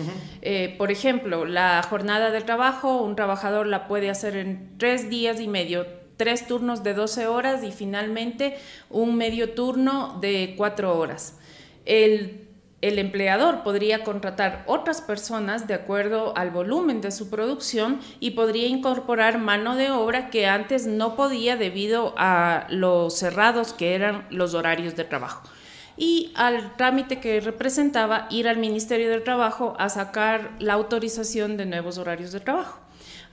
Eh, 0.42 0.74
por 0.76 0.90
ejemplo, 0.90 1.46
la 1.46 1.82
jornada 1.88 2.30
de 2.30 2.42
trabajo, 2.42 3.00
un 3.00 3.16
trabajador 3.16 3.66
la 3.66 3.88
puede 3.88 4.10
hacer 4.10 4.36
en 4.36 4.76
tres 4.76 5.08
días 5.08 5.40
y 5.40 5.48
medio, 5.48 5.86
tres 6.18 6.46
turnos 6.46 6.82
de 6.82 6.92
12 6.92 7.26
horas 7.26 7.64
y 7.64 7.72
finalmente 7.72 8.58
un 8.90 9.16
medio 9.16 9.54
turno 9.54 10.18
de 10.20 10.52
cuatro 10.58 10.98
horas. 10.98 11.38
El 11.86 12.43
el 12.84 12.98
empleador 12.98 13.62
podría 13.62 14.04
contratar 14.04 14.62
otras 14.66 15.00
personas 15.00 15.66
de 15.66 15.72
acuerdo 15.72 16.36
al 16.36 16.50
volumen 16.50 17.00
de 17.00 17.12
su 17.12 17.30
producción 17.30 17.98
y 18.20 18.32
podría 18.32 18.66
incorporar 18.66 19.38
mano 19.38 19.74
de 19.74 19.90
obra 19.90 20.28
que 20.28 20.46
antes 20.46 20.86
no 20.86 21.16
podía 21.16 21.56
debido 21.56 22.12
a 22.18 22.66
los 22.68 23.16
cerrados 23.18 23.72
que 23.72 23.94
eran 23.94 24.26
los 24.28 24.52
horarios 24.52 24.96
de 24.96 25.04
trabajo. 25.04 25.48
Y 25.96 26.30
al 26.34 26.76
trámite 26.76 27.20
que 27.20 27.40
representaba 27.40 28.26
ir 28.28 28.48
al 28.48 28.58
Ministerio 28.58 29.08
del 29.08 29.22
Trabajo 29.22 29.74
a 29.78 29.88
sacar 29.88 30.50
la 30.58 30.74
autorización 30.74 31.56
de 31.56 31.64
nuevos 31.64 31.96
horarios 31.96 32.32
de 32.32 32.40
trabajo. 32.40 32.83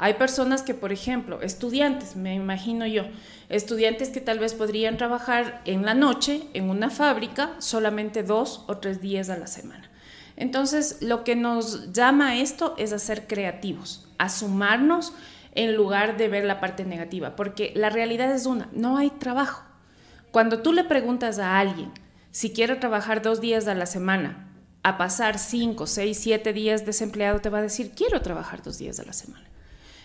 Hay 0.04 0.16
personas 0.16 0.64
que, 0.64 0.74
por 0.74 0.92
ejemplo, 0.92 1.44
estudiantes, 1.44 2.16
me 2.16 2.34
imagino 2.34 2.88
yo, 2.88 3.04
estudiantes 3.50 4.10
que 4.10 4.20
tal 4.20 4.40
vez 4.40 4.56
podrían 4.56 4.98
trabajar 4.98 5.62
en 5.66 5.86
la 5.86 5.94
noche 5.94 6.42
en 6.56 6.72
una 6.72 6.90
fábrica 6.90 7.52
solamente 7.60 8.24
dos 8.24 8.66
o 8.68 8.80
tres 8.80 9.00
días 9.00 9.30
a 9.30 9.38
la 9.38 9.46
semana. 9.46 9.92
Entonces, 10.38 11.04
lo 11.04 11.24
que 11.24 11.36
nos 11.36 11.94
llama 11.94 12.38
esto 12.38 12.74
es 12.80 12.94
a 12.94 12.98
ser 12.98 13.28
creativos, 13.28 14.08
a 14.18 14.30
sumarnos 14.30 15.14
en 15.54 15.76
lugar 15.76 16.18
de 16.18 16.30
ver 16.30 16.46
la 16.46 16.60
parte 16.60 16.84
negativa, 16.84 17.36
porque 17.36 17.72
la 17.76 17.92
realidad 17.92 18.34
es 18.34 18.48
una, 18.48 18.70
no 18.72 18.98
hay 18.98 19.12
trabajo. 19.12 19.64
Cuando 20.32 20.64
tú 20.64 20.74
le 20.74 20.84
preguntas 20.84 21.38
a 21.38 21.60
alguien 21.60 21.92
si 22.32 22.54
quiere 22.54 22.76
trabajar 22.78 23.22
dos 23.22 23.40
días 23.40 23.68
a 23.68 23.76
la 23.76 23.86
semana, 23.86 24.52
a 24.82 24.98
pasar 24.98 25.38
cinco, 25.38 25.86
seis, 25.86 26.18
siete 26.20 26.54
días 26.54 26.88
desempleado, 26.88 27.40
te 27.40 27.50
va 27.50 27.60
a 27.60 27.62
decir, 27.62 27.92
quiero 27.96 28.24
trabajar 28.24 28.64
dos 28.64 28.80
días 28.80 29.00
a 29.00 29.04
la 29.04 29.14
semana. 29.14 29.51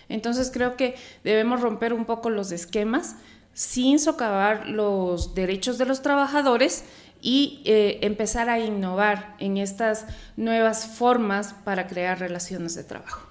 Entonces 0.09 0.51
creo 0.51 0.75
que 0.75 0.95
debemos 1.23 1.61
romper 1.61 1.93
un 1.93 2.05
poco 2.05 2.29
los 2.29 2.51
esquemas 2.51 3.15
sin 3.53 3.97
socavar 3.97 4.67
los 4.67 5.33
derechos 5.33 5.77
de 5.77 5.85
los 5.85 6.01
trabajadores 6.01 6.83
y 7.21 7.61
eh, 7.65 7.99
empezar 8.03 8.49
a 8.49 8.59
innovar 8.59 9.35
en 9.39 9.57
estas 9.57 10.05
nuevas 10.35 10.85
formas 10.85 11.53
para 11.63 11.87
crear 11.87 12.19
relaciones 12.19 12.75
de 12.75 12.83
trabajo. 12.83 13.27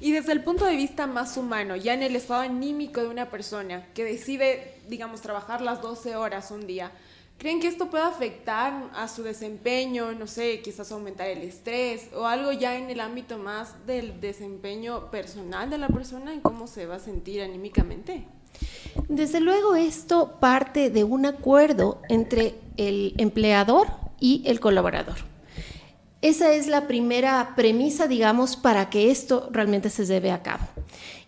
Y 0.00 0.12
desde 0.12 0.32
el 0.32 0.42
punto 0.42 0.66
de 0.66 0.76
vista 0.76 1.06
más 1.06 1.36
humano, 1.36 1.76
ya 1.76 1.94
en 1.94 2.02
el 2.02 2.16
estado 2.16 2.40
anímico 2.40 3.00
de 3.00 3.08
una 3.08 3.30
persona 3.30 3.86
que 3.94 4.04
decide, 4.04 4.74
digamos, 4.88 5.22
trabajar 5.22 5.62
las 5.62 5.80
12 5.80 6.16
horas 6.16 6.50
un 6.50 6.66
día, 6.66 6.92
¿Creen 7.38 7.60
que 7.60 7.68
esto 7.68 7.90
puede 7.90 8.04
afectar 8.04 8.90
a 8.94 9.08
su 9.08 9.22
desempeño? 9.22 10.12
No 10.12 10.26
sé, 10.26 10.62
quizás 10.62 10.90
aumentar 10.90 11.28
el 11.28 11.42
estrés 11.42 12.08
o 12.14 12.24
algo 12.24 12.50
ya 12.52 12.78
en 12.78 12.88
el 12.88 12.98
ámbito 12.98 13.36
más 13.36 13.86
del 13.86 14.22
desempeño 14.22 15.10
personal 15.10 15.68
de 15.68 15.76
la 15.76 15.88
persona 15.88 16.32
en 16.32 16.40
cómo 16.40 16.66
se 16.66 16.86
va 16.86 16.96
a 16.96 16.98
sentir 16.98 17.42
anímicamente. 17.42 18.26
Desde 19.08 19.40
luego 19.40 19.76
esto 19.76 20.38
parte 20.40 20.88
de 20.88 21.04
un 21.04 21.26
acuerdo 21.26 22.00
entre 22.08 22.54
el 22.78 23.12
empleador 23.18 23.88
y 24.18 24.42
el 24.46 24.58
colaborador. 24.58 25.16
Esa 26.22 26.54
es 26.54 26.66
la 26.68 26.88
primera 26.88 27.52
premisa, 27.54 28.08
digamos, 28.08 28.56
para 28.56 28.88
que 28.88 29.10
esto 29.10 29.50
realmente 29.52 29.90
se 29.90 30.06
lleve 30.06 30.30
a 30.30 30.42
cabo 30.42 30.66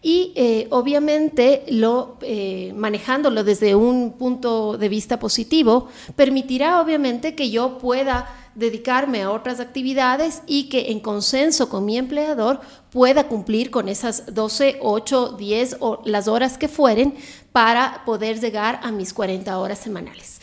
y 0.01 0.33
eh, 0.37 0.69
obviamente 0.71 1.65
lo, 1.71 2.19
eh, 2.23 2.73
manejándolo 2.77 3.43
desde 3.43 3.75
un 3.75 4.13
punto 4.13 4.79
de 4.79 4.89
vista 4.89 5.19
positivo, 5.19 5.89
permitirá 6.15 6.81
obviamente 6.81 7.35
que 7.35 7.51
yo 7.51 7.79
pueda 7.79 8.29
dedicarme 8.55 9.23
a 9.23 9.31
otras 9.33 9.59
actividades 9.59 10.43
y 10.47 10.69
que 10.69 10.93
en 10.93 11.01
consenso 11.01 11.69
con 11.69 11.85
mi 11.85 11.99
empleador 11.99 12.61
pueda 12.91 13.27
cumplir 13.27 13.71
con 13.71 13.89
esas 13.89 14.35
12, 14.35 14.79
8, 14.83 15.37
10 15.37 15.77
o 15.81 16.01
las 16.05 16.29
horas 16.29 16.59
que 16.59 16.69
fueren 16.69 17.15
para 17.51 18.03
poder 18.05 18.41
llegar 18.41 18.81
a 18.85 18.93
mis 18.93 19.13
40 19.13 19.59
horas 19.59 19.81
semanales. 19.81 20.39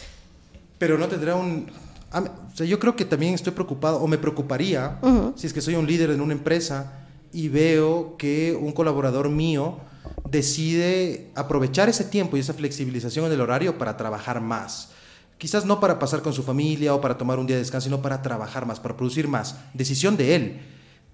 Pero 0.78 0.98
no 0.98 1.08
tendrá 1.08 1.36
un... 1.36 1.72
O 2.14 2.56
sea, 2.58 2.66
yo 2.66 2.80
creo 2.80 2.96
que 2.96 3.04
también 3.04 3.34
estoy 3.34 3.52
preocupado 3.52 4.00
o 4.00 4.08
me 4.08 4.18
preocuparía 4.18 5.00
si 5.36 5.48
es 5.48 5.54
que 5.54 5.60
soy 5.60 5.76
un 5.76 5.86
líder 5.86 6.12
en 6.12 6.22
una 6.22 6.32
empresa 6.32 7.05
y 7.36 7.50
veo 7.50 8.16
que 8.18 8.58
un 8.58 8.72
colaborador 8.72 9.28
mío 9.28 9.76
decide 10.24 11.32
aprovechar 11.36 11.90
ese 11.90 12.06
tiempo 12.06 12.38
y 12.38 12.40
esa 12.40 12.54
flexibilización 12.54 13.26
en 13.26 13.34
el 13.34 13.42
horario 13.42 13.78
para 13.78 13.98
trabajar 13.98 14.40
más. 14.40 14.92
Quizás 15.38 15.66
no 15.66 15.82
para 15.82 16.00
pasar 16.00 16.22
con 16.22 16.32
su 16.32 16.44
familia 16.44 16.96
o 16.96 17.02
para 17.02 17.18
tomar 17.18 17.38
un 17.38 17.46
día 17.46 17.58
de 17.58 17.62
descanso, 17.62 17.90
sino 17.90 18.02
para 18.02 18.22
trabajar 18.22 18.66
más, 18.66 18.80
para 18.80 18.96
producir 18.96 19.28
más. 19.28 19.58
Decisión 19.74 20.16
de 20.16 20.36
él. 20.36 20.62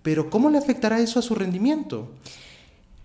Pero 0.04 0.30
¿cómo 0.30 0.52
le 0.52 0.60
afectará 0.60 1.00
eso 1.00 1.18
a 1.18 1.24
su 1.24 1.34
rendimiento? 1.34 2.12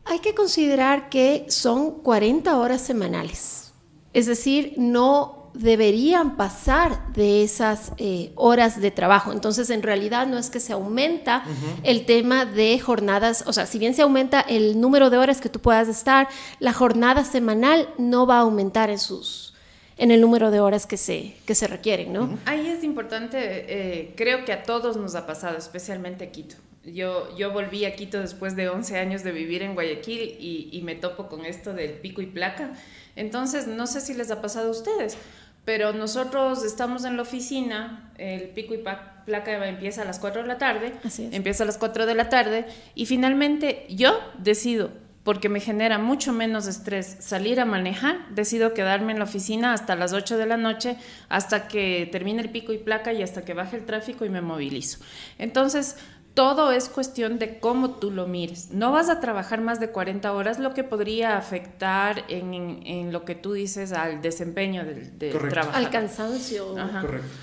Hay 0.05 0.19
que 0.19 0.35
considerar 0.35 1.09
que 1.09 1.47
son 1.49 2.03
40 2.03 2.55
horas 2.59 2.83
semanales. 2.83 3.73
Es 4.13 4.27
decir, 4.27 4.75
no 4.77 5.36
deberían 5.59 6.37
pasar 6.37 7.13
de 7.13 7.43
esas 7.43 7.93
eh, 7.99 8.33
horas 8.35 8.81
de 8.81 8.91
trabajo. 8.91 9.33
Entonces, 9.33 9.71
en 9.71 9.83
realidad 9.83 10.27
no 10.27 10.39
es 10.39 10.51
que 10.51 10.61
se 10.61 10.73
aumenta 10.73 11.45
el 11.83 12.07
tema 12.07 12.45
de 12.45 12.79
jornadas, 12.79 13.45
o 13.47 13.53
sea, 13.53 13.67
si 13.67 13.79
bien 13.79 13.95
se 13.95 14.03
aumenta 14.03 14.41
el 14.41 14.81
número 14.81 15.11
de 15.11 15.19
horas 15.19 15.41
que 15.41 15.49
tú 15.49 15.61
puedas 15.61 15.89
estar, 15.89 16.29
la 16.59 16.73
jornada 16.73 17.25
semanal 17.25 17.89
no 17.99 18.27
va 18.27 18.37
a 18.37 18.41
aumentar 18.41 18.91
en 18.91 18.99
sus 18.99 19.55
en 19.99 20.11
el 20.11 20.21
número 20.21 20.51
de 20.51 20.61
horas 20.61 20.87
que 20.87 20.99
se, 20.99 21.37
que 21.47 21.55
se 21.55 21.67
requieren, 21.67 22.13
¿no? 22.13 22.39
Ahí 22.45 22.67
es 22.67 22.85
importante, 22.85 23.39
eh, 23.41 24.13
creo 24.15 24.45
que 24.45 24.53
a 24.53 24.63
todos 24.63 24.99
nos 24.99 25.15
ha 25.15 25.27
pasado, 25.27 25.57
especialmente 25.57 26.25
a 26.25 26.31
Quito. 26.31 26.57
Yo, 26.85 27.35
yo 27.37 27.51
volví 27.51 27.85
a 27.87 27.97
Quito 27.97 28.21
después 28.21 28.57
de 28.57 28.69
11 28.69 28.99
años 28.99 29.25
de 29.25 29.33
vivir 29.33 29.63
en 29.63 29.75
Guayaquil 29.75 30.37
y, 30.39 30.69
y 30.71 30.83
me 30.83 30.97
topo 30.97 31.29
con 31.29 31.47
esto 31.47 31.73
del 31.73 31.93
pico 31.93 32.21
y 32.21 32.27
placa. 32.27 32.75
Entonces, 33.17 33.67
no 33.67 33.87
sé 33.87 34.03
si 34.03 34.13
les 34.13 34.31
ha 34.31 34.43
pasado 34.43 34.69
a 34.69 34.71
ustedes, 34.71 35.17
pero 35.67 35.93
nosotros 35.93 36.65
estamos 36.65 37.05
en 37.05 37.17
la 37.17 37.23
oficina, 37.23 38.13
el 38.19 38.51
pico 38.51 38.73
y 38.73 38.79
placa 38.79 39.69
empieza 39.69 40.03
a 40.03 40.05
las 40.05 40.21
4 40.21 40.43
de 40.43 40.49
la 40.49 40.59
tarde, 40.59 40.93
empieza 41.33 41.65
a 41.65 41.67
las 41.67 41.77
4 41.77 42.07
de 42.07 42.15
la 42.15 42.29
tarde 42.29 42.67
y 42.95 43.07
finalmente 43.07 43.85
yo 43.91 44.17
decido, 44.39 44.93
porque 45.25 45.49
me 45.49 45.59
genera 45.59 45.99
mucho 45.99 46.33
menos 46.33 46.69
estrés 46.69 47.17
salir 47.19 47.59
a 47.59 47.65
manejar, 47.65 48.29
decido 48.31 48.75
quedarme 48.75 49.11
en 49.11 49.19
la 49.19 49.25
oficina 49.25 49.73
hasta 49.73 49.97
las 49.97 50.13
8 50.13 50.39
de 50.39 50.47
la 50.47 50.57
noche, 50.57 50.99
hasta 51.29 51.67
que 51.67 52.09
termine 52.13 52.43
el 52.43 52.51
pico 52.51 52.73
y 52.73 52.79
placa 52.79 53.13
y 53.13 53.25
hasta 53.25 53.45
que 53.45 53.53
baje 53.53 53.77
el 53.77 53.87
tráfico 53.87 54.25
y 54.25 54.29
me 54.29 54.43
movilizo. 54.43 55.01
Entonces, 55.37 55.97
todo 56.37 56.71
es 56.71 56.91
cuestión 56.91 57.39
de 57.39 57.59
cómo 57.61 57.93
tú 57.93 58.11
lo 58.11 58.27
mires. 58.27 58.69
No 58.71 58.93
vas 58.93 59.09
a 59.09 59.21
trabajar 59.21 59.63
más 59.63 59.81
de 59.81 59.89
40 59.89 60.31
horas, 60.35 60.59
lo 60.59 60.75
que 60.75 60.85
podría 60.85 61.39
afectar 61.39 62.25
en, 62.29 63.11
lo 63.11 63.25
que 63.25 63.35
tú 63.35 63.55
dices 63.55 63.93
al 63.93 64.21
desempeño 64.21 64.85
del, 64.85 65.17
trabajo. 65.49 65.75
Al 65.75 65.89
cansancio. 65.89 66.77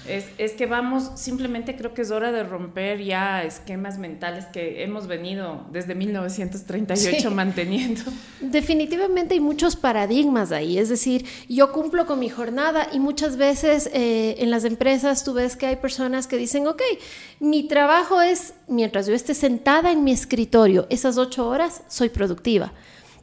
Es, 0.08 0.28
es, 0.38 0.52
que 0.52 0.68
vamos, 0.68 1.10
simplemente 1.16 1.76
creo 1.76 1.96
que 1.96 2.04
es 2.04 2.12
hora 2.12 2.32
de 2.32 2.44
romper 2.44 3.04
ya 3.04 3.42
esquemas 3.42 3.98
mentales 3.98 4.46
que 4.46 4.84
hemos 4.84 5.08
venido 5.08 5.66
desde 5.72 5.96
1938 5.96 7.32
manteniendo. 7.32 8.04
Definitivamente 8.42 9.34
hay 9.34 9.40
muchos 9.40 9.76
paradigmas 9.76 10.52
ahí. 10.52 10.78
Es 10.78 10.90
decir, 10.90 11.26
yo 11.50 11.72
cumplo 11.72 12.06
con 12.06 12.20
mi 12.20 12.30
jornada 12.30 12.88
y 12.94 13.00
muchas 13.00 13.38
veces 13.38 13.90
eh, 13.92 14.36
en 14.38 14.52
las 14.52 14.66
empresas 14.66 15.24
tú 15.24 15.34
ves 15.34 15.56
que 15.56 15.66
hay 15.66 15.78
personas 15.78 16.28
que 16.28 16.38
dicen, 16.38 16.68
ok, 16.68 16.84
mi 17.40 17.68
trabajo 17.68 18.22
es 18.22 18.54
mientras 18.84 19.08
yo 19.08 19.14
esté 19.14 19.34
sentada 19.34 19.94
en 19.94 20.04
mi 20.04 20.12
escritorio 20.12 20.88
esas 20.90 21.18
ocho 21.18 21.48
horas, 21.48 21.84
soy 21.88 22.10
productiva. 22.10 22.74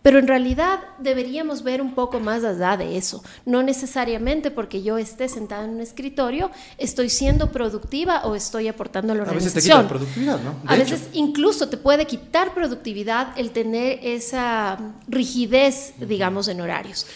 Pero 0.00 0.18
en 0.18 0.26
realidad 0.26 0.80
deberíamos 0.98 1.62
ver 1.62 1.82
un 1.82 1.94
poco 1.94 2.18
más 2.18 2.44
allá 2.44 2.78
de 2.78 2.96
eso. 2.96 3.22
No 3.44 3.62
necesariamente 3.62 4.50
porque 4.50 4.82
yo 4.82 4.96
esté 4.96 5.28
sentada 5.28 5.66
en 5.66 5.72
un 5.72 5.80
escritorio 5.82 6.50
estoy 6.78 7.10
siendo 7.10 7.52
productiva 7.52 8.22
o 8.24 8.34
estoy 8.34 8.68
aportando 8.68 9.12
a 9.12 9.16
la 9.16 9.24
organización. 9.24 9.52
A 9.52 9.54
veces 9.54 9.62
te 9.62 9.68
quita 9.68 9.88
productividad, 9.88 10.40
¿no? 10.40 10.56
a 10.64 10.76
veces 10.76 11.10
incluso 11.12 11.68
te 11.68 11.76
puede 11.76 12.06
quitar 12.06 12.54
productividad 12.54 13.38
el 13.38 13.50
tener 13.50 13.98
esa 14.02 14.78
rigidez, 15.08 15.92
digamos, 15.98 16.48
en 16.48 16.62
horarios. 16.62 17.06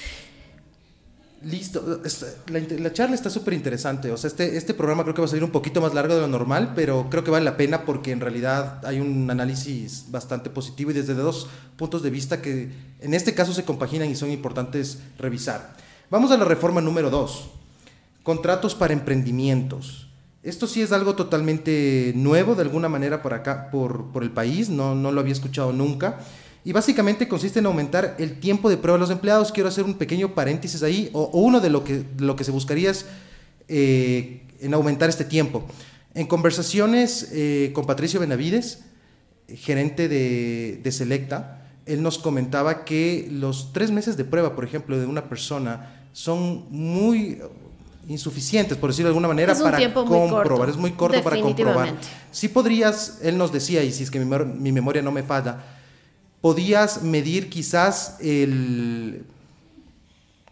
Listo, 1.45 2.01
la, 2.49 2.93
charla 2.93 3.15
está 3.15 3.29
súper 3.29 3.53
interesante, 3.53 4.11
o 4.11 4.17
sea, 4.17 4.29
este, 4.29 4.57
este 4.57 4.73
programa 4.73 5.03
creo 5.03 5.15
que 5.15 5.21
va 5.21 5.27
a 5.27 5.29
salir 5.29 5.45
un 5.45 5.51
poquito 5.51 5.83
más 5.83 5.93
largo 5.93 6.15
de 6.15 6.23
lo 6.23 6.29
normal, 6.29 6.73
pero 6.75 7.09
creo 7.11 7.23
que 7.23 7.31
vale 7.31 7.45
la 7.45 7.59
pena 7.59 7.85
porque 7.85 8.13
en 8.13 8.21
realidad 8.21 8.81
hay 8.87 8.99
un 8.99 9.31
análisis 9.31 10.07
bastante 10.09 10.49
positivo 10.49 10.91
y 10.91 10.95
desde 10.95 11.13
dos 11.13 11.49
puntos 11.77 12.03
de 12.03 12.09
vista 12.09 12.41
que 12.41 12.71
en 12.99 13.13
este 13.13 13.35
caso 13.35 13.53
se 13.53 13.65
compaginan 13.65 14.09
y 14.09 14.17
son 14.17 14.31
importantes 14.31 15.01
revisar. 15.19 15.77
Vamos 16.09 16.31
a 16.31 16.39
la 16.39 16.47
reforma 16.47 16.81
número 16.81 17.11
dos, 17.11 17.51
contratos 18.23 18.75
para 18.75 18.95
emprendimientos. 18.95 20.09
Esto 20.43 20.67
sí 20.67 20.81
es 20.81 20.93
algo 20.93 21.15
totalmente 21.15 22.13
nuevo 22.17 22.55
de 22.55 22.63
alguna 22.63 22.89
manera 22.89 23.21
por 23.21 23.35
acá, 23.35 23.71
por, 23.71 24.13
por 24.13 24.23
el 24.23 24.31
país, 24.31 24.71
no, 24.71 24.95
no 24.95 25.13
lo 25.13 25.21
había 25.21 25.33
escuchado 25.33 25.75
nunca. 25.75 26.21
Y 26.65 26.73
básicamente 26.73 27.29
consiste 27.29 27.59
en 27.59 27.67
aumentar 27.67 28.17
el 28.19 28.41
tiempo 28.41 28.71
de 28.71 28.79
prueba 28.79 28.97
de 28.97 29.01
los 29.01 29.11
empleados. 29.11 29.53
Quiero 29.53 29.69
hacer 29.69 29.85
un 29.85 29.95
pequeño 29.95 30.35
paréntesis 30.35 30.83
ahí, 30.83 31.11
o, 31.13 31.29
uno 31.35 31.61
de 31.61 31.69
lo 31.69 31.85
que, 31.85 32.05
lo 32.19 32.37
que 32.37 32.45
se 32.45 32.51
buscaría 32.51 32.91
es 32.91 33.05
eh, 33.69 34.43
en 34.61 34.73
aumentar 34.73 35.11
este 35.11 35.25
tiempo. 35.25 35.67
En 36.15 36.27
conversaciones 36.27 37.29
eh, 37.33 37.71
con 37.75 37.85
Patricio 37.85 38.19
Benavides, 38.19 38.81
gerente 39.49 40.09
de, 40.09 40.81
de, 40.83 40.93
Selecta, 40.93 41.67
él 41.85 42.03
nos 42.03 42.19
comentaba 42.19 42.87
que 42.87 43.29
los 43.31 43.75
tres 43.75 43.91
meses 43.91 44.17
de 44.17 44.25
prueba, 44.25 44.55
por 44.55 44.65
ejemplo, 44.65 44.99
de 44.99 45.05
una 45.05 45.29
persona 45.29 46.07
son 46.15 46.65
muy 46.71 47.41
insuficientes, 48.09 48.79
por 48.79 48.91
decirlo 48.91 49.09
de 49.09 49.11
alguna 49.11 49.29
manera, 49.29 49.55
para 49.55 49.93
comprobar. 49.93 50.71
es 50.71 50.77
muy 50.77 50.93
corto 50.93 51.23
para 51.23 51.41
comprobar. 51.41 51.95
Si 52.31 52.49
podrías, 52.49 53.19
él 53.23 53.37
nos 53.37 53.53
decía, 53.53 53.83
y 53.83 53.93
si 53.93 54.05
es 54.05 54.11
que 54.11 54.19
mi, 54.19 54.45
mi 54.45 54.73
memoria 54.73 55.03
no 55.03 55.11
me 55.11 55.23
falla, 55.23 55.59
podías 56.45 57.01
medir 57.01 57.49
quizás 57.49 58.17
el, 58.21 59.25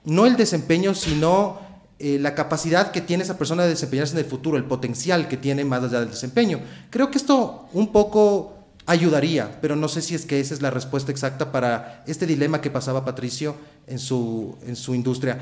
no 0.07 0.25
el 0.25 0.37
desempeño, 0.39 0.95
sino 0.95 1.61
eh, 1.99 2.19
la 2.19 2.35
capacidad 2.35 2.93
que 2.93 3.03
tiene 3.03 3.25
esa 3.25 3.37
persona 3.37 3.65
de 3.65 3.69
desempeñarse 3.69 4.15
en 4.15 4.21
el 4.21 4.25
futuro, 4.25 4.57
el 4.57 4.65
potencial 4.65 5.29
que 5.29 5.37
tiene 5.37 5.67
más 5.67 5.83
allá 5.83 6.01
del 6.01 6.09
desempeño. 6.09 6.61
Creo 6.89 7.11
que 7.11 7.19
esto 7.19 7.69
un 7.75 7.93
poco 7.93 8.55
ayudaría, 8.87 9.59
pero 9.61 9.77
no 9.77 9.87
sé 9.87 10.01
si 10.01 10.15
es 10.15 10.25
que 10.25 10.41
esa 10.41 10.55
es 10.55 10.63
la 10.63 10.71
respuesta 10.71 11.13
exacta 11.13 11.53
para 11.53 12.03
este 12.07 12.27
dilema 12.27 12.63
que 12.63 12.71
pasaba 12.71 13.05
Patricio 13.05 13.55
en 13.87 13.99
su, 13.99 14.57
en 14.67 14.77
su 14.77 14.95
industria. 14.95 15.41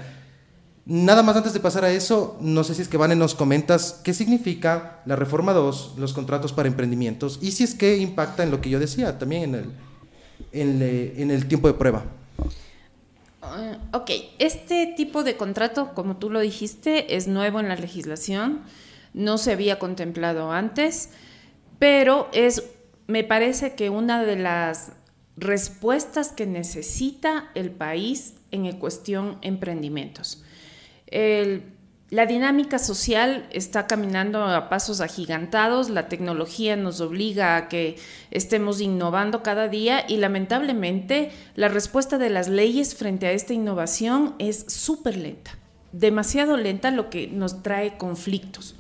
Nada 0.85 1.23
más 1.23 1.37
antes 1.37 1.53
de 1.53 1.61
pasar 1.61 1.85
a 1.85 1.93
eso, 1.93 2.37
no 2.41 2.65
sé 2.65 2.75
si 2.75 2.83
es 2.83 2.89
que 2.89 2.97
Vane 2.97 3.15
nos 3.15 3.37
comentas 3.37 4.01
qué 4.03 4.13
significa 4.15 4.99
la 5.07 5.15
reforma 5.15 5.53
2, 5.53 5.93
los 5.97 6.13
contratos 6.13 6.53
para 6.53 6.67
emprendimientos, 6.67 7.39
y 7.41 7.53
si 7.53 7.63
es 7.63 7.77
que 7.77 7.99
impacta 7.99 8.43
en 8.43 8.51
lo 8.51 8.61
que 8.61 8.71
yo 8.71 8.81
decía, 8.81 9.17
también 9.17 9.45
en 9.45 9.55
el, 9.55 9.71
en, 10.53 11.31
el 11.31 11.47
tiempo 11.49 11.69
de 11.69 11.75
prueba. 11.75 12.05
Ah, 13.43 13.79
ok, 13.93 14.11
este 14.39 14.93
tipo 14.97 15.23
de 15.23 15.37
contrato, 15.37 15.93
como 15.95 16.17
tú 16.17 16.31
lo 16.31 16.41
dijiste, 16.41 17.17
es 17.17 17.27
nuevo 17.27 17.61
en 17.61 17.69
la 17.69 17.77
legislación, 17.77 18.61
no 19.15 19.39
se 19.39 19.53
había 19.53 19.79
contemplado 19.79 20.53
antes, 20.53 21.11
pero 21.79 22.29
es, 22.33 22.65
me 23.07 23.25
parece 23.25 23.75
que 23.75 23.91
una 23.91 24.23
de 24.25 24.37
las 24.37 24.93
respuestas 25.37 26.33
que 26.33 26.47
necesita 26.47 27.51
el 27.55 27.71
país 27.71 28.35
en 28.51 28.71
cuestión 28.77 29.39
emprendimientos. 29.43 30.45
El 31.07 31.65
la 32.11 32.27
dinámica 32.27 32.81
social 32.81 33.47
está 33.53 33.87
caminando 33.87 34.43
a 34.43 34.69
pasos 34.69 35.01
agigantados, 35.01 35.91
la 35.91 36.09
tecnología 36.09 36.75
nos 36.75 37.01
obliga 37.01 37.57
a 37.57 37.69
que 37.69 37.97
estemos 38.33 38.81
innovando 38.81 39.45
cada 39.45 39.69
día 39.69 40.05
y 40.09 40.17
lamentablemente 40.17 41.31
la 41.55 41.69
respuesta 41.69 42.19
de 42.19 42.29
las 42.29 42.49
leyes 42.49 42.97
frente 42.97 43.29
a 43.29 43.33
esta 43.33 43.55
innovación 43.55 44.35
es 44.41 44.65
súper 44.67 45.17
lenta, 45.17 45.57
demasiado 45.93 46.57
lenta, 46.57 46.91
lo 46.91 47.11
que 47.11 47.29
nos 47.29 47.63
trae 47.63 47.97
conflictos. 47.97 48.75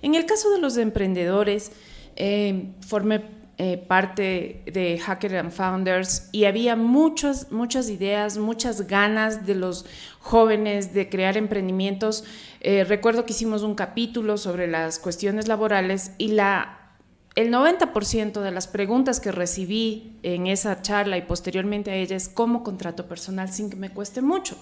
En 0.00 0.14
el 0.14 0.24
caso 0.24 0.50
de 0.50 0.60
los 0.60 0.76
emprendedores, 0.76 1.72
eh, 2.14 2.68
formé 2.86 3.35
eh, 3.58 3.78
parte 3.78 4.62
de 4.66 4.98
Hacker 4.98 5.36
and 5.36 5.50
Founders 5.50 6.28
y 6.30 6.44
había 6.44 6.76
muchas, 6.76 7.50
muchas 7.50 7.88
ideas, 7.88 8.36
muchas 8.36 8.86
ganas 8.86 9.46
de 9.46 9.54
los 9.54 9.86
jóvenes 10.20 10.92
de 10.92 11.08
crear 11.08 11.38
emprendimientos. 11.38 12.24
Eh, 12.60 12.84
recuerdo 12.84 13.24
que 13.24 13.32
hicimos 13.32 13.62
un 13.62 13.74
capítulo 13.74 14.36
sobre 14.36 14.66
las 14.66 14.98
cuestiones 14.98 15.48
laborales 15.48 16.12
y 16.18 16.32
la 16.32 16.85
el 17.36 17.52
90% 17.52 18.40
de 18.40 18.50
las 18.50 18.66
preguntas 18.66 19.20
que 19.20 19.30
recibí 19.30 20.12
en 20.22 20.46
esa 20.46 20.80
charla 20.80 21.18
y 21.18 21.22
posteriormente 21.22 21.90
a 21.90 21.94
ella 21.94 22.16
es 22.16 22.30
cómo 22.30 22.64
contrato 22.64 23.04
personal 23.06 23.52
sin 23.52 23.68
que 23.68 23.76
me 23.76 23.90
cueste 23.90 24.22
mucho. 24.22 24.56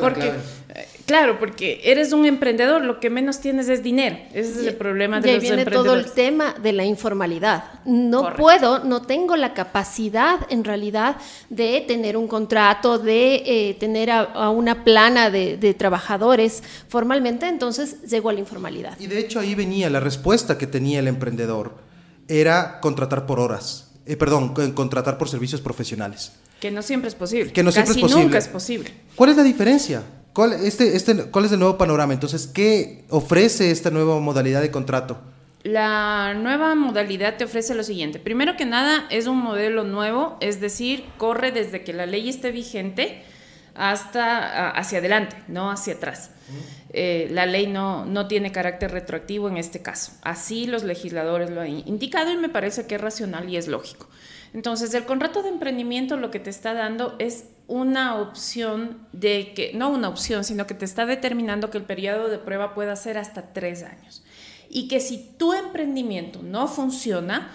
Porque, 0.00 0.28
eh, 0.28 0.88
claro, 1.06 1.40
porque 1.40 1.80
eres 1.82 2.12
un 2.12 2.24
emprendedor, 2.24 2.84
lo 2.84 3.00
que 3.00 3.10
menos 3.10 3.40
tienes 3.40 3.68
es 3.68 3.82
dinero. 3.82 4.16
Ese 4.32 4.60
es 4.60 4.66
el 4.68 4.76
problema 4.76 5.20
de 5.20 5.28
y 5.28 5.32
ahí 5.32 5.40
viene 5.40 5.64
todo 5.64 5.94
el 5.94 6.12
tema 6.12 6.54
de 6.62 6.72
la 6.72 6.84
informalidad. 6.84 7.64
No 7.84 8.32
puedo, 8.36 8.84
no 8.84 9.02
tengo 9.02 9.34
la 9.36 9.52
capacidad 9.52 10.38
en 10.50 10.62
realidad 10.62 11.16
de 11.50 11.84
tener 11.88 12.16
un 12.16 12.28
contrato, 12.28 13.00
de 13.00 13.42
eh, 13.44 13.74
tener 13.80 14.12
a, 14.12 14.50
una 14.50 14.84
plana 14.84 15.30
de, 15.30 15.56
de 15.56 15.74
trabajadores 15.74 16.62
formalmente, 16.86 17.48
entonces 17.48 18.02
llego 18.02 18.30
a 18.30 18.32
la 18.32 18.38
informalidad. 18.38 18.96
Y 19.00 19.08
de 19.08 19.18
hecho 19.18 19.40
ahí 19.40 19.56
venía 19.56 19.90
la 19.90 19.98
respuesta 19.98 20.56
que 20.56 20.68
tenía 20.68 21.00
el 21.00 21.08
emprendedor 21.08 21.82
era 22.28 22.80
contratar 22.80 23.26
por 23.26 23.40
horas. 23.40 23.90
Eh, 24.06 24.16
perdón, 24.16 24.54
contratar 24.74 25.18
por 25.18 25.28
servicios 25.28 25.60
profesionales. 25.60 26.32
Que 26.60 26.70
no 26.70 26.82
siempre 26.82 27.08
es 27.08 27.14
posible. 27.14 27.52
Que 27.52 27.62
no 27.62 27.72
siempre 27.72 27.94
es 27.94 28.00
posible. 28.00 28.24
nunca 28.24 28.38
es 28.38 28.48
posible. 28.48 28.90
¿Cuál 29.16 29.30
es 29.30 29.36
la 29.36 29.42
diferencia? 29.42 30.02
¿Cuál, 30.32 30.52
este, 30.52 30.96
este, 30.96 31.30
¿Cuál 31.30 31.44
es 31.44 31.52
el 31.52 31.58
nuevo 31.58 31.78
panorama? 31.78 32.12
Entonces, 32.12 32.46
¿qué 32.46 33.04
ofrece 33.08 33.70
esta 33.70 33.90
nueva 33.90 34.18
modalidad 34.20 34.60
de 34.60 34.70
contrato? 34.70 35.18
La 35.62 36.34
nueva 36.34 36.74
modalidad 36.74 37.36
te 37.38 37.44
ofrece 37.44 37.74
lo 37.74 37.84
siguiente. 37.84 38.18
Primero 38.18 38.56
que 38.56 38.66
nada, 38.66 39.06
es 39.10 39.26
un 39.26 39.38
modelo 39.38 39.84
nuevo, 39.84 40.36
es 40.40 40.60
decir, 40.60 41.04
corre 41.16 41.52
desde 41.52 41.84
que 41.84 41.94
la 41.94 42.04
ley 42.04 42.28
esté 42.28 42.50
vigente 42.50 43.22
hasta 43.74 44.70
hacia 44.70 44.98
adelante, 44.98 45.36
no 45.48 45.70
hacia 45.70 45.94
atrás. 45.94 46.30
Eh, 46.90 47.28
la 47.30 47.46
ley 47.46 47.66
no, 47.66 48.04
no 48.04 48.28
tiene 48.28 48.52
carácter 48.52 48.92
retroactivo 48.92 49.48
en 49.48 49.56
este 49.56 49.82
caso. 49.82 50.12
Así 50.22 50.66
los 50.66 50.84
legisladores 50.84 51.50
lo 51.50 51.62
han 51.62 51.86
indicado 51.88 52.30
y 52.30 52.36
me 52.36 52.48
parece 52.48 52.86
que 52.86 52.94
es 52.94 53.00
racional 53.00 53.48
y 53.48 53.56
es 53.56 53.66
lógico. 53.66 54.08
Entonces, 54.52 54.94
el 54.94 55.04
contrato 55.04 55.42
de 55.42 55.48
emprendimiento 55.48 56.16
lo 56.16 56.30
que 56.30 56.38
te 56.38 56.50
está 56.50 56.74
dando 56.74 57.16
es 57.18 57.46
una 57.66 58.20
opción 58.20 59.08
de 59.12 59.52
que, 59.54 59.72
no 59.74 59.90
una 59.90 60.08
opción, 60.08 60.44
sino 60.44 60.66
que 60.66 60.74
te 60.74 60.84
está 60.84 61.06
determinando 61.06 61.70
que 61.70 61.78
el 61.78 61.84
periodo 61.84 62.28
de 62.28 62.38
prueba 62.38 62.74
pueda 62.74 62.94
ser 62.94 63.18
hasta 63.18 63.52
tres 63.52 63.82
años. 63.82 64.22
Y 64.68 64.86
que 64.86 65.00
si 65.00 65.18
tu 65.36 65.52
emprendimiento 65.52 66.40
no 66.42 66.68
funciona, 66.68 67.50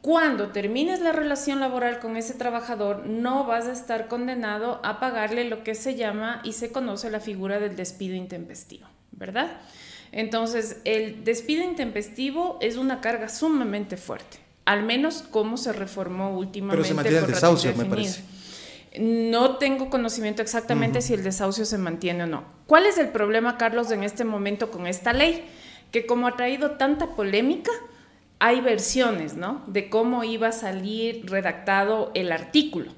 cuando 0.00 0.48
termines 0.48 1.00
la 1.00 1.12
relación 1.12 1.60
laboral 1.60 1.98
con 1.98 2.16
ese 2.16 2.34
trabajador, 2.34 3.06
no 3.06 3.44
vas 3.44 3.66
a 3.66 3.72
estar 3.72 4.06
condenado 4.06 4.80
a 4.84 5.00
pagarle 5.00 5.44
lo 5.44 5.64
que 5.64 5.74
se 5.74 5.96
llama 5.96 6.40
y 6.44 6.52
se 6.52 6.70
conoce 6.70 7.10
la 7.10 7.20
figura 7.20 7.58
del 7.58 7.74
despido 7.74 8.14
intempestivo, 8.14 8.86
¿verdad? 9.10 9.60
Entonces, 10.12 10.80
el 10.84 11.24
despido 11.24 11.64
intempestivo 11.64 12.58
es 12.60 12.76
una 12.76 13.00
carga 13.00 13.28
sumamente 13.28 13.96
fuerte, 13.96 14.38
al 14.64 14.84
menos 14.84 15.22
como 15.22 15.56
se 15.56 15.72
reformó 15.72 16.38
últimamente. 16.38 16.76
Pero 16.76 16.88
se 16.88 16.94
mantiene 16.94 17.18
el 17.18 17.26
desahucio, 17.26 17.74
me 17.74 17.84
parece. 17.84 18.22
No 18.98 19.56
tengo 19.56 19.90
conocimiento 19.90 20.40
exactamente 20.40 21.02
si 21.02 21.12
el 21.12 21.22
desahucio 21.22 21.64
se 21.64 21.76
mantiene 21.76 22.24
o 22.24 22.26
no. 22.26 22.44
¿Cuál 22.66 22.86
es 22.86 22.98
el 22.98 23.08
problema, 23.08 23.58
Carlos, 23.58 23.90
en 23.90 24.02
este 24.02 24.24
momento 24.24 24.70
con 24.70 24.86
esta 24.86 25.12
ley? 25.12 25.44
Que 25.92 26.06
como 26.06 26.26
ha 26.26 26.36
traído 26.36 26.72
tanta 26.72 27.14
polémica, 27.14 27.70
hay 28.38 28.60
versiones, 28.60 29.34
¿no? 29.36 29.62
De 29.66 29.88
cómo 29.88 30.24
iba 30.24 30.48
a 30.48 30.52
salir 30.52 31.28
redactado 31.30 32.10
el 32.14 32.32
artículo. 32.32 32.92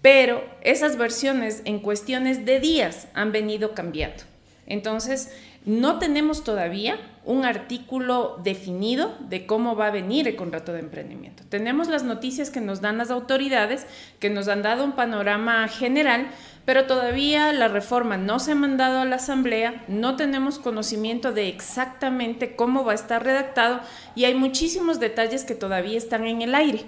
Pero 0.00 0.42
esas 0.62 0.96
versiones 0.96 1.62
en 1.64 1.78
cuestiones 1.78 2.46
de 2.46 2.60
días 2.60 3.08
han 3.14 3.30
venido 3.32 3.74
cambiando. 3.74 4.24
Entonces, 4.66 5.30
no 5.66 5.98
tenemos 5.98 6.44
todavía 6.44 6.98
un 7.24 7.44
artículo 7.44 8.38
definido 8.42 9.16
de 9.20 9.46
cómo 9.46 9.76
va 9.76 9.86
a 9.86 9.90
venir 9.90 10.28
el 10.28 10.36
contrato 10.36 10.72
de 10.72 10.80
emprendimiento. 10.80 11.42
Tenemos 11.48 11.88
las 11.88 12.04
noticias 12.04 12.50
que 12.50 12.60
nos 12.60 12.80
dan 12.82 12.98
las 12.98 13.10
autoridades, 13.10 13.86
que 14.18 14.28
nos 14.28 14.48
han 14.48 14.62
dado 14.62 14.84
un 14.84 14.92
panorama 14.92 15.66
general, 15.68 16.28
pero 16.64 16.86
todavía 16.86 17.52
la 17.52 17.68
reforma 17.68 18.16
no 18.16 18.38
se 18.38 18.52
ha 18.52 18.54
mandado 18.54 19.00
a 19.00 19.04
la 19.04 19.16
Asamblea, 19.16 19.84
no 19.88 20.16
tenemos 20.16 20.58
conocimiento 20.58 21.32
de 21.32 21.48
exactamente 21.48 22.56
cómo 22.56 22.84
va 22.84 22.92
a 22.92 22.96
estar 22.96 23.22
redactado 23.22 23.80
y 24.14 24.24
hay 24.24 24.34
muchísimos 24.34 25.00
detalles 25.00 25.44
que 25.44 25.54
todavía 25.54 25.98
están 25.98 26.26
en 26.26 26.42
el 26.42 26.54
aire. 26.54 26.84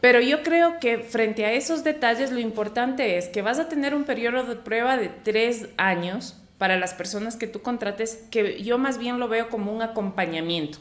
Pero 0.00 0.20
yo 0.20 0.42
creo 0.42 0.80
que 0.80 0.98
frente 0.98 1.44
a 1.44 1.52
esos 1.52 1.84
detalles 1.84 2.32
lo 2.32 2.40
importante 2.40 3.18
es 3.18 3.28
que 3.28 3.42
vas 3.42 3.58
a 3.58 3.68
tener 3.68 3.94
un 3.94 4.04
periodo 4.04 4.42
de 4.42 4.56
prueba 4.56 4.96
de 4.96 5.08
tres 5.08 5.68
años 5.76 6.42
para 6.58 6.76
las 6.76 6.94
personas 6.94 7.36
que 7.36 7.46
tú 7.46 7.60
contrates, 7.60 8.26
que 8.30 8.62
yo 8.62 8.78
más 8.78 8.98
bien 8.98 9.20
lo 9.20 9.28
veo 9.28 9.48
como 9.48 9.72
un 9.72 9.82
acompañamiento. 9.82 10.78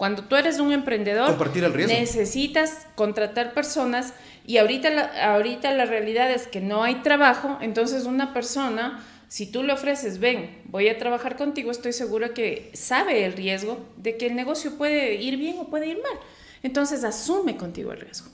Cuando 0.00 0.24
tú 0.24 0.36
eres 0.36 0.58
un 0.60 0.72
emprendedor, 0.72 1.36
necesitas 1.76 2.86
contratar 2.94 3.52
personas 3.52 4.14
y 4.46 4.56
ahorita 4.56 4.88
la, 4.88 5.34
ahorita 5.34 5.74
la 5.74 5.84
realidad 5.84 6.30
es 6.30 6.46
que 6.46 6.62
no 6.62 6.82
hay 6.84 7.02
trabajo, 7.02 7.58
entonces 7.60 8.06
una 8.06 8.32
persona 8.32 9.04
Si 9.30 9.46
tú 9.46 9.62
le 9.62 9.72
ofreces, 9.72 10.18
ven, 10.18 10.58
voy 10.64 10.88
a 10.88 10.98
trabajar 10.98 11.36
contigo, 11.36 11.70
estoy 11.70 11.92
seguro 11.92 12.34
que 12.34 12.68
sabe 12.72 13.24
el 13.24 13.34
riesgo 13.34 13.78
de 13.96 14.16
que 14.16 14.26
el 14.26 14.34
negocio 14.34 14.76
puede 14.76 15.14
ir 15.22 15.36
bien 15.36 15.56
o 15.60 15.68
puede 15.68 15.86
ir 15.86 15.98
mal. 16.02 16.18
Entonces 16.64 17.04
asume 17.04 17.56
contigo 17.56 17.92
el 17.92 18.00
riesgo. 18.00 18.28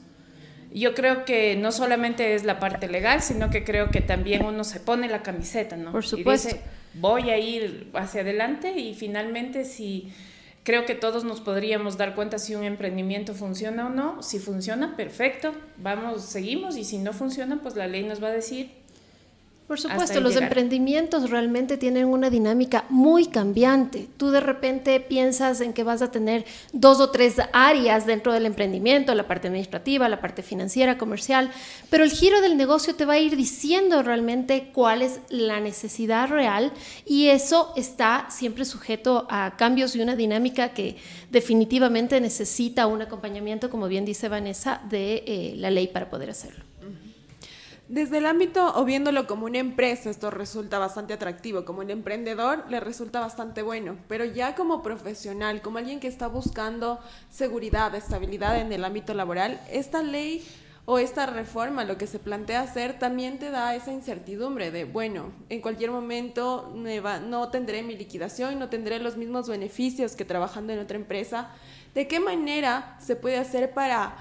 Yo 0.72 0.94
creo 0.94 1.26
que 1.26 1.54
no 1.56 1.70
solamente 1.70 2.34
es 2.34 2.44
la 2.44 2.60
parte 2.60 2.88
legal, 2.88 3.20
sino 3.20 3.50
que 3.50 3.62
creo 3.62 3.90
que 3.90 4.00
también 4.00 4.42
uno 4.42 4.64
se 4.64 4.80
pone 4.80 5.06
la 5.08 5.22
camiseta, 5.22 5.76
¿no? 5.76 5.92
Por 5.92 6.06
supuesto. 6.06 6.48
Y 6.48 6.52
dice, 6.52 6.64
voy 6.94 7.28
a 7.28 7.36
ir 7.36 7.90
hacia 7.92 8.22
adelante 8.22 8.78
y 8.78 8.94
finalmente 8.94 9.66
si 9.66 10.10
creo 10.66 10.84
que 10.84 10.96
todos 10.96 11.22
nos 11.22 11.40
podríamos 11.40 11.96
dar 11.96 12.16
cuenta 12.16 12.40
si 12.40 12.56
un 12.56 12.64
emprendimiento 12.64 13.34
funciona 13.34 13.86
o 13.86 13.88
no. 13.88 14.20
Si 14.24 14.40
funciona, 14.40 14.96
perfecto, 14.96 15.52
vamos, 15.76 16.22
seguimos 16.22 16.76
y 16.76 16.82
si 16.82 16.98
no 16.98 17.12
funciona, 17.12 17.62
pues 17.62 17.76
la 17.76 17.86
ley 17.86 18.02
nos 18.02 18.20
va 18.20 18.28
a 18.28 18.32
decir, 18.32 18.72
por 19.66 19.80
supuesto, 19.80 20.20
los 20.20 20.36
emprendimientos 20.36 21.28
realmente 21.28 21.76
tienen 21.76 22.06
una 22.06 22.30
dinámica 22.30 22.84
muy 22.88 23.26
cambiante. 23.26 24.06
Tú 24.16 24.30
de 24.30 24.38
repente 24.38 25.00
piensas 25.00 25.60
en 25.60 25.72
que 25.72 25.82
vas 25.82 26.02
a 26.02 26.12
tener 26.12 26.44
dos 26.72 27.00
o 27.00 27.10
tres 27.10 27.34
áreas 27.52 28.06
dentro 28.06 28.32
del 28.32 28.46
emprendimiento, 28.46 29.12
la 29.16 29.26
parte 29.26 29.48
administrativa, 29.48 30.08
la 30.08 30.20
parte 30.20 30.44
financiera, 30.44 30.98
comercial, 30.98 31.50
pero 31.90 32.04
el 32.04 32.12
giro 32.12 32.40
del 32.40 32.56
negocio 32.56 32.94
te 32.94 33.06
va 33.06 33.14
a 33.14 33.18
ir 33.18 33.34
diciendo 33.34 34.04
realmente 34.04 34.70
cuál 34.72 35.02
es 35.02 35.18
la 35.30 35.58
necesidad 35.58 36.28
real 36.28 36.72
y 37.04 37.26
eso 37.26 37.72
está 37.74 38.26
siempre 38.30 38.64
sujeto 38.64 39.26
a 39.28 39.56
cambios 39.56 39.96
y 39.96 40.00
una 40.00 40.14
dinámica 40.14 40.68
que 40.74 40.96
definitivamente 41.32 42.20
necesita 42.20 42.86
un 42.86 43.02
acompañamiento, 43.02 43.68
como 43.68 43.88
bien 43.88 44.04
dice 44.04 44.28
Vanessa, 44.28 44.80
de 44.88 45.24
eh, 45.26 45.54
la 45.56 45.72
ley 45.72 45.88
para 45.88 46.08
poder 46.08 46.30
hacerlo. 46.30 46.64
Desde 47.88 48.18
el 48.18 48.26
ámbito 48.26 48.72
o 48.74 48.84
viéndolo 48.84 49.28
como 49.28 49.46
una 49.46 49.58
empresa, 49.58 50.10
esto 50.10 50.32
resulta 50.32 50.80
bastante 50.80 51.14
atractivo. 51.14 51.64
Como 51.64 51.82
un 51.82 51.90
emprendedor 51.90 52.64
le 52.68 52.80
resulta 52.80 53.20
bastante 53.20 53.62
bueno, 53.62 53.96
pero 54.08 54.24
ya 54.24 54.56
como 54.56 54.82
profesional, 54.82 55.62
como 55.62 55.78
alguien 55.78 56.00
que 56.00 56.08
está 56.08 56.26
buscando 56.26 56.98
seguridad, 57.30 57.94
estabilidad 57.94 58.58
en 58.60 58.72
el 58.72 58.84
ámbito 58.84 59.14
laboral, 59.14 59.60
esta 59.70 60.02
ley 60.02 60.44
o 60.84 60.98
esta 60.98 61.26
reforma, 61.26 61.84
lo 61.84 61.96
que 61.96 62.08
se 62.08 62.18
plantea 62.18 62.60
hacer, 62.62 62.98
también 62.98 63.38
te 63.38 63.50
da 63.50 63.76
esa 63.76 63.92
incertidumbre 63.92 64.72
de, 64.72 64.84
bueno, 64.84 65.30
en 65.48 65.60
cualquier 65.60 65.92
momento 65.92 66.72
no 66.74 67.48
tendré 67.50 67.84
mi 67.84 67.96
liquidación, 67.96 68.58
no 68.58 68.68
tendré 68.68 68.98
los 68.98 69.16
mismos 69.16 69.48
beneficios 69.48 70.16
que 70.16 70.24
trabajando 70.24 70.72
en 70.72 70.80
otra 70.80 70.96
empresa. 70.96 71.50
¿De 71.94 72.08
qué 72.08 72.18
manera 72.18 72.96
se 73.00 73.14
puede 73.14 73.36
hacer 73.36 73.72
para 73.74 74.16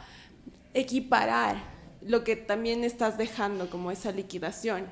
equiparar 0.76 1.75
lo 2.06 2.24
que 2.24 2.36
también 2.36 2.84
estás 2.84 3.18
dejando 3.18 3.70
como 3.70 3.92
esa 3.92 4.12
liquidación 4.12 4.86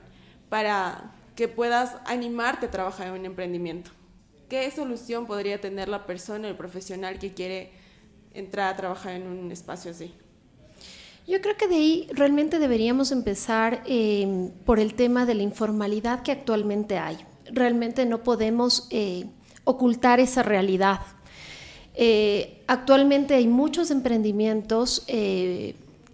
para 0.50 1.12
que 1.36 1.48
puedas 1.48 1.96
animarte 2.06 2.68
a 2.68 2.72
trabajar 2.72 3.08
en 3.08 3.14
un 3.14 3.26
emprendimiento. 3.26 3.92
¿Qué 4.50 4.70
solución 4.72 5.26
podría 5.26 5.60
tener 5.62 5.90
la 5.90 6.06
persona, 6.06 6.48
el 6.48 6.56
profesional 6.56 7.20
que 7.20 7.34
quiere 7.34 7.72
entrar 8.34 8.74
a 8.74 8.78
trabajar 8.78 9.14
en 9.14 9.28
un 9.28 9.52
espacio 9.52 9.92
así? 9.92 10.14
Yo 11.28 11.40
creo 11.42 11.56
que 11.56 11.68
de 11.68 11.76
ahí 11.76 12.08
realmente 12.12 12.60
deberíamos 12.60 13.12
empezar 13.12 13.82
eh, 13.86 14.52
por 14.66 14.80
el 14.80 14.94
tema 14.94 15.26
de 15.26 15.36
la 15.36 15.44
informalidad 15.44 16.22
que 16.22 16.32
actualmente 16.32 16.98
hay. 16.98 17.18
Realmente 17.52 18.06
no 18.06 18.24
podemos 18.24 18.88
eh, 18.90 19.26
ocultar 19.64 20.20
esa 20.20 20.44
realidad. 20.44 21.00
Eh, 21.96 22.64
actualmente 22.68 23.36
hay 23.36 23.48
muchos 23.48 23.90
emprendimientos 23.92 25.06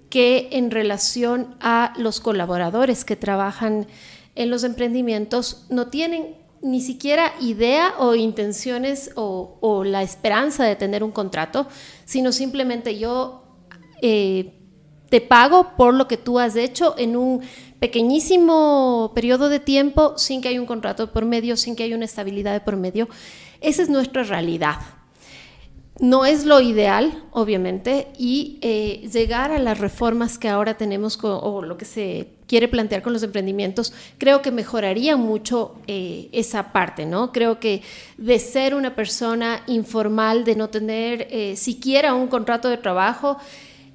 que 0.09 0.49
en 0.51 0.71
relación 0.71 1.55
a 1.59 1.93
los 1.97 2.19
colaboradores 2.19 3.05
que 3.05 3.15
trabajan 3.15 3.87
en 4.35 4.49
los 4.49 4.63
emprendimientos 4.63 5.65
no 5.69 5.87
tienen 5.87 6.35
ni 6.61 6.81
siquiera 6.81 7.33
idea 7.39 7.93
o 7.99 8.15
intenciones 8.15 9.11
o, 9.15 9.83
la 9.85 10.03
esperanza 10.03 10.65
de 10.65 10.75
tener 10.75 11.03
un 11.03 11.11
contrato, 11.11 11.67
sino 12.05 12.31
simplemente 12.31 12.97
yo 12.97 13.43
eh, 14.01 14.53
te 15.09 15.21
pago 15.21 15.75
por 15.77 15.93
lo 15.93 16.07
que 16.07 16.17
tú 16.17 16.39
has 16.39 16.55
hecho 16.55 16.95
en 16.97 17.15
un 17.15 17.41
pequeñísimo 17.79 19.11
periodo 19.15 19.49
de 19.49 19.59
tiempo 19.59 20.17
sin 20.17 20.41
que 20.41 20.49
haya 20.49 20.59
un 20.59 20.67
contrato 20.67 21.11
por 21.11 21.25
medio, 21.25 21.55
sin 21.55 21.75
que 21.75 21.83
haya 21.83 21.95
una 21.95 22.05
estabilidad 22.05 22.53
de 22.53 22.59
por 22.59 22.75
medio. 22.75 23.07
Esa 23.61 23.81
es 23.81 23.89
nuestra 23.89 24.23
realidad. 24.23 24.75
No 25.99 26.25
es 26.25 26.45
lo 26.45 26.61
ideal, 26.61 27.25
obviamente, 27.31 28.07
y 28.17 28.57
eh, 28.61 29.09
llegar 29.11 29.51
a 29.51 29.59
las 29.59 29.79
reformas 29.79 30.37
que 30.37 30.47
ahora 30.47 30.77
tenemos 30.77 31.19
o 31.21 31.61
lo 31.61 31.77
que 31.77 31.83
se 31.83 32.29
quiere 32.47 32.67
plantear 32.69 33.01
con 33.01 33.11
los 33.11 33.21
emprendimientos, 33.21 33.93
creo 34.17 34.41
que 34.41 34.51
mejoraría 34.51 35.17
mucho 35.17 35.75
eh, 35.87 36.29
esa 36.31 36.71
parte, 36.71 37.05
¿no? 37.05 37.31
Creo 37.33 37.59
que 37.59 37.81
de 38.17 38.39
ser 38.39 38.75
una 38.75 38.95
persona 38.95 39.61
informal, 39.67 40.45
de 40.45 40.55
no 40.55 40.69
tener 40.69 41.27
eh, 41.29 41.55
siquiera 41.57 42.13
un 42.13 42.27
contrato 42.27 42.69
de 42.69 42.77
trabajo, 42.77 43.37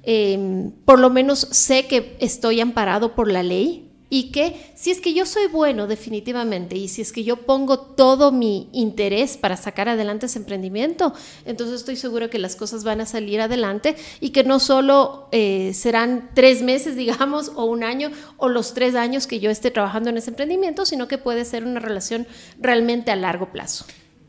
em, 0.03 0.71
por 0.85 0.99
lo 0.99 1.09
menos 1.09 1.39
sé 1.39 1.87
que 1.87 2.15
estoy 2.19 2.61
amparado 2.61 3.15
por 3.15 3.31
la 3.31 3.41
ley, 3.41 3.84
y 4.09 4.31
que 4.31 4.71
si 4.75 4.91
es 4.91 5.01
que 5.01 5.13
yo 5.13 5.25
soy 5.25 5.47
bueno 5.47 5.87
definitivamente 5.87 6.75
y 6.75 6.87
si 6.87 7.01
es 7.01 7.11
que 7.11 7.23
yo 7.23 7.37
pongo 7.45 7.79
todo 7.79 8.31
mi 8.31 8.69
interés 8.71 9.37
para 9.37 9.57
sacar 9.57 9.89
adelante 9.89 10.27
ese 10.27 10.39
emprendimiento, 10.39 11.13
entonces 11.45 11.77
estoy 11.77 11.95
seguro 11.95 12.29
que 12.29 12.37
las 12.37 12.55
cosas 12.55 12.83
van 12.83 13.01
a 13.01 13.05
salir 13.05 13.41
adelante 13.41 13.95
y 14.19 14.29
que 14.29 14.43
no 14.43 14.59
solo 14.59 15.27
eh, 15.31 15.71
serán 15.73 16.29
tres 16.33 16.61
meses, 16.61 16.95
digamos, 17.05 17.51
o 17.55 17.65
un 17.65 17.83
año 17.83 18.11
o 18.37 18.47
los 18.47 18.73
tres 18.73 18.95
años 18.95 19.27
que 19.27 19.39
yo 19.39 19.49
esté 19.49 19.71
trabajando 19.71 20.09
en 20.09 20.17
ese 20.17 20.29
emprendimiento, 20.29 20.85
sino 20.85 21.07
que 21.07 21.17
puede 21.17 21.45
ser 21.45 21.63
una 21.63 21.79
relación 21.79 22.27
realmente 22.59 23.11
a 23.11 23.15
largo 23.15 23.51
plazo. 23.51 23.85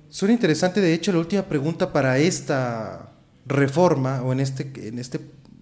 Suena 0.09 0.33
interesante, 0.33 0.81
de 0.81 0.95
hecho, 0.95 1.13
la 1.13 1.19
última 1.19 1.43
pregunta 1.43 1.93
para 1.93 2.19
esta 2.19 3.13
reforma 3.45 4.23
o 4.23 4.33
en 4.33 4.41
este, 4.41 4.73
en 4.89 4.99
este 4.99 5.21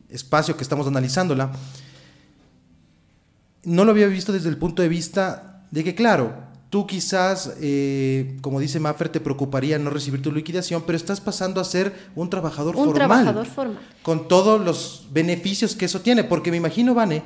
espacio 0.09 0.57
que 0.57 0.63
estamos 0.63 0.87
analizándola 0.87 1.53
no 3.65 3.85
lo 3.85 3.91
había 3.93 4.07
visto 4.07 4.33
desde 4.33 4.49
el 4.49 4.57
punto 4.57 4.83
de 4.83 4.89
vista 4.89 5.65
de 5.71 5.85
que, 5.85 5.95
claro, 5.95 6.33
tú 6.71 6.87
quizás, 6.87 7.55
eh, 7.61 8.37
como 8.41 8.59
dice 8.61 8.81
Maffer, 8.81 9.09
te 9.09 9.21
preocuparía 9.21 9.79
no 9.79 9.91
recibir 9.91 10.23
tu 10.23 10.33
liquidación, 10.33 10.83
pero 10.87 10.97
estás 10.97 11.21
pasando 11.21 11.61
a 11.61 11.65
ser 11.65 11.93
un 12.17 12.29
trabajador 12.31 12.75
un 12.75 12.87
formal. 12.87 12.95
trabajador 12.95 13.47
formal. 13.47 13.79
Con 14.03 14.27
todos 14.29 14.61
los 14.61 15.07
beneficios 15.13 15.77
que 15.77 15.85
eso 15.85 16.01
tiene, 16.01 16.25
porque 16.25 16.51
me 16.51 16.57
imagino, 16.57 16.95
Vane, 16.95 17.23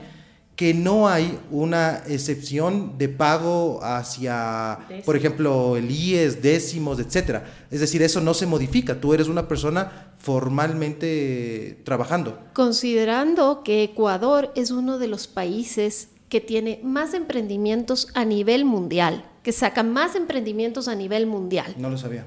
que 0.59 0.75
no 0.75 1.09
hay 1.09 1.39
una 1.53 2.03
excepción 2.09 2.99
de 2.99 3.09
pago 3.09 3.79
hacia, 3.81 4.81
por 5.05 5.17
ejemplo, 5.17 5.77
el 5.77 5.89
IES, 5.89 6.43
décimos, 6.43 6.99
etcétera. 6.99 7.47
Es 7.71 7.79
decir, 7.79 8.03
eso 8.03 8.21
no 8.21 8.35
se 8.35 8.45
modifica. 8.45 9.01
Tú 9.01 9.15
eres 9.15 9.29
una 9.29 9.47
persona 9.47 10.11
formalmente 10.19 11.81
trabajando. 11.85 12.41
Considerando 12.55 13.63
que 13.63 13.85
Ecuador 13.85 14.53
es 14.57 14.73
uno 14.73 14.99
de 14.99 15.07
los 15.07 15.29
países 15.29 16.09
que 16.29 16.41
tiene 16.41 16.81
más 16.83 17.15
emprendimientos 17.15 18.09
a 18.15 18.25
nivel 18.25 18.65
mundial, 18.65 19.25
que 19.43 19.53
saca 19.53 19.83
más 19.83 20.15
emprendimientos 20.15 20.89
a 20.89 20.95
nivel 20.95 21.27
mundial. 21.27 21.75
No 21.79 21.91
lo 21.91 21.99
sabía. 21.99 22.25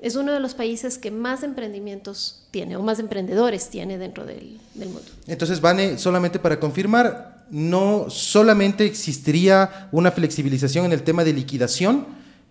Es 0.00 0.16
uno 0.16 0.32
de 0.32 0.40
los 0.40 0.54
países 0.54 0.96
que 0.96 1.10
más 1.10 1.42
emprendimientos 1.42 2.46
tiene 2.50 2.76
o 2.76 2.82
más 2.82 2.98
emprendedores 2.98 3.68
tiene 3.68 3.98
dentro 3.98 4.24
del, 4.24 4.58
del 4.74 4.88
mundo. 4.88 5.08
Entonces, 5.26 5.60
Vane, 5.60 5.98
solamente 5.98 6.38
para 6.38 6.58
confirmar, 6.58 7.44
no 7.50 8.08
solamente 8.08 8.86
existiría 8.86 9.88
una 9.92 10.10
flexibilización 10.10 10.86
en 10.86 10.92
el 10.92 11.02
tema 11.02 11.24
de 11.24 11.34
liquidación, 11.34 12.06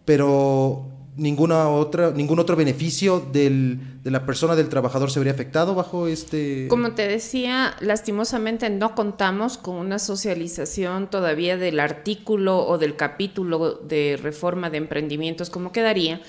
pero 0.05 0.98
ninguna 1.17 1.69
otra, 1.69 2.11
ningún 2.11 2.39
otro 2.39 2.55
beneficio 2.55 3.19
del, 3.19 3.79
de 4.03 4.11
la 4.11 4.25
persona, 4.25 4.55
del 4.55 4.69
trabajador 4.69 5.11
se 5.11 5.19
vería 5.19 5.33
afectado 5.33 5.75
bajo 5.75 6.07
este... 6.07 6.67
Como 6.69 6.93
te 6.93 7.07
decía, 7.07 7.75
lastimosamente 7.81 8.69
no 8.69 8.95
contamos 8.95 9.57
con 9.57 9.75
una 9.75 9.99
socialización 9.99 11.09
todavía 11.09 11.57
del 11.57 11.79
artículo 11.79 12.65
o 12.65 12.77
del 12.77 12.95
capítulo 12.95 13.75
de 13.75 14.17
reforma 14.21 14.69
de 14.69 14.77
emprendimientos 14.77 15.49
como 15.49 15.71
quedaría, 15.71 16.21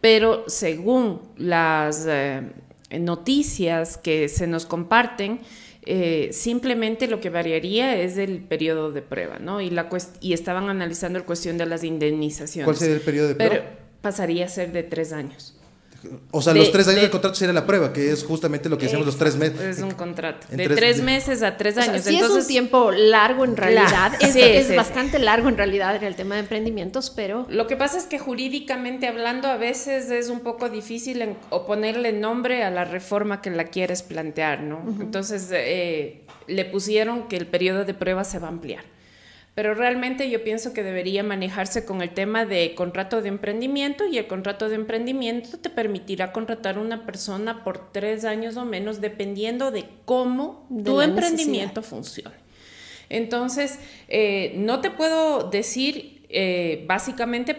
pero 0.00 0.44
según 0.46 1.20
las 1.36 2.06
eh, 2.08 2.42
noticias 2.98 3.98
que 3.98 4.28
se 4.28 4.46
nos 4.46 4.64
comparten, 4.64 5.40
eh, 5.86 6.30
simplemente 6.32 7.06
lo 7.08 7.20
que 7.20 7.30
variaría 7.30 8.00
es 8.00 8.18
el 8.18 8.40
periodo 8.40 8.92
de 8.92 9.02
prueba, 9.02 9.38
¿no? 9.38 9.60
Y, 9.60 9.70
la 9.70 9.88
y 10.20 10.34
estaban 10.34 10.68
analizando 10.68 11.18
la 11.18 11.24
cuestión 11.24 11.58
de 11.58 11.66
las 11.66 11.84
indemnizaciones. 11.84 12.64
¿Cuál 12.64 12.76
sería 12.76 12.96
el 12.96 13.00
periodo 13.00 13.28
de 13.28 13.34
prueba? 13.34 13.64
Pasaría 14.00 14.46
a 14.46 14.48
ser 14.48 14.72
de 14.72 14.82
tres 14.82 15.12
años. 15.12 15.56
O 16.30 16.40
sea, 16.40 16.54
los 16.54 16.72
tres 16.72 16.88
años 16.88 17.02
del 17.02 17.10
contrato 17.10 17.34
sería 17.34 17.52
la 17.52 17.66
prueba, 17.66 17.92
que 17.92 18.10
es 18.10 18.24
justamente 18.24 18.68
lo 18.68 18.78
que 18.78 18.84
decíamos 18.84 19.06
los 19.06 19.18
tres 19.18 19.36
meses. 19.36 19.78
Es 19.78 19.82
un 19.82 19.90
contrato. 19.90 20.46
De 20.50 20.68
tres, 20.68 21.02
meses 21.02 21.42
a 21.42 21.56
tres 21.56 21.76
años. 21.76 22.02
sí 22.02 22.16
es 22.16 22.30
un 22.30 22.46
tiempo 22.46 22.90
largo 22.90 23.44
en 23.44 23.56
realidad. 23.56 24.12
es, 24.20 24.34
es 24.34 24.74
bastante 24.74 25.18
largo 25.18 25.48
en 25.48 25.56
realidad 25.56 25.96
en 25.96 26.04
el 26.04 26.16
tema 26.16 26.36
de 26.36 26.42
emprendimientos, 26.42 27.10
pero... 27.10 27.46
Lo 27.50 27.66
que 27.66 27.76
pasa 27.76 27.98
es 27.98 28.04
que 28.04 28.18
jurídicamente 28.18 29.08
hablando 29.08 29.48
a 29.48 29.56
veces 29.56 30.10
es 30.10 30.28
un 30.28 30.40
poco 30.40 30.70
difícil 30.70 31.20
en, 31.22 31.36
o 31.50 31.66
ponerle 31.66 32.12
nombre 32.12 32.64
a 32.64 32.70
la 32.70 32.84
reforma 32.84 33.42
que 33.42 33.50
la 33.50 33.64
quieres 33.64 34.02
plantear, 34.02 34.62
¿no? 34.62 34.82
Entonces 35.00 35.48
eh, 35.52 36.22
le 36.46 36.64
pusieron 36.64 37.28
que 37.28 37.36
el 37.36 37.46
periodo 37.46 37.84
de 37.84 37.94
prueba 37.94 38.24
se 38.24 38.38
va 38.38 38.46
a 38.46 38.50
ampliar 38.50 38.84
pero 39.54 39.74
realmente 39.74 40.30
yo 40.30 40.44
pienso 40.44 40.72
que 40.72 40.82
debería 40.82 41.22
manejarse 41.22 41.84
con 41.84 42.02
el 42.02 42.10
tema 42.10 42.46
de 42.46 42.74
contrato 42.74 43.20
de 43.20 43.28
emprendimiento 43.28 44.06
y 44.06 44.16
el 44.18 44.26
contrato 44.26 44.68
de 44.68 44.76
emprendimiento 44.76 45.58
te 45.58 45.70
permitirá 45.70 46.32
contratar 46.32 46.78
una 46.78 47.04
persona 47.04 47.64
por 47.64 47.92
tres 47.92 48.24
años 48.24 48.56
o 48.56 48.64
menos 48.64 49.00
dependiendo 49.00 49.70
de 49.70 49.86
cómo 50.04 50.66
tu 50.84 51.00
emprendimiento 51.00 51.82
funcione. 51.82 52.36
Entonces, 53.08 53.78
eh, 54.08 54.54
no 54.56 54.80
te 54.80 54.90
puedo 54.90 55.50
decir 55.50 56.24
eh, 56.28 56.84
básicamente 56.86 57.56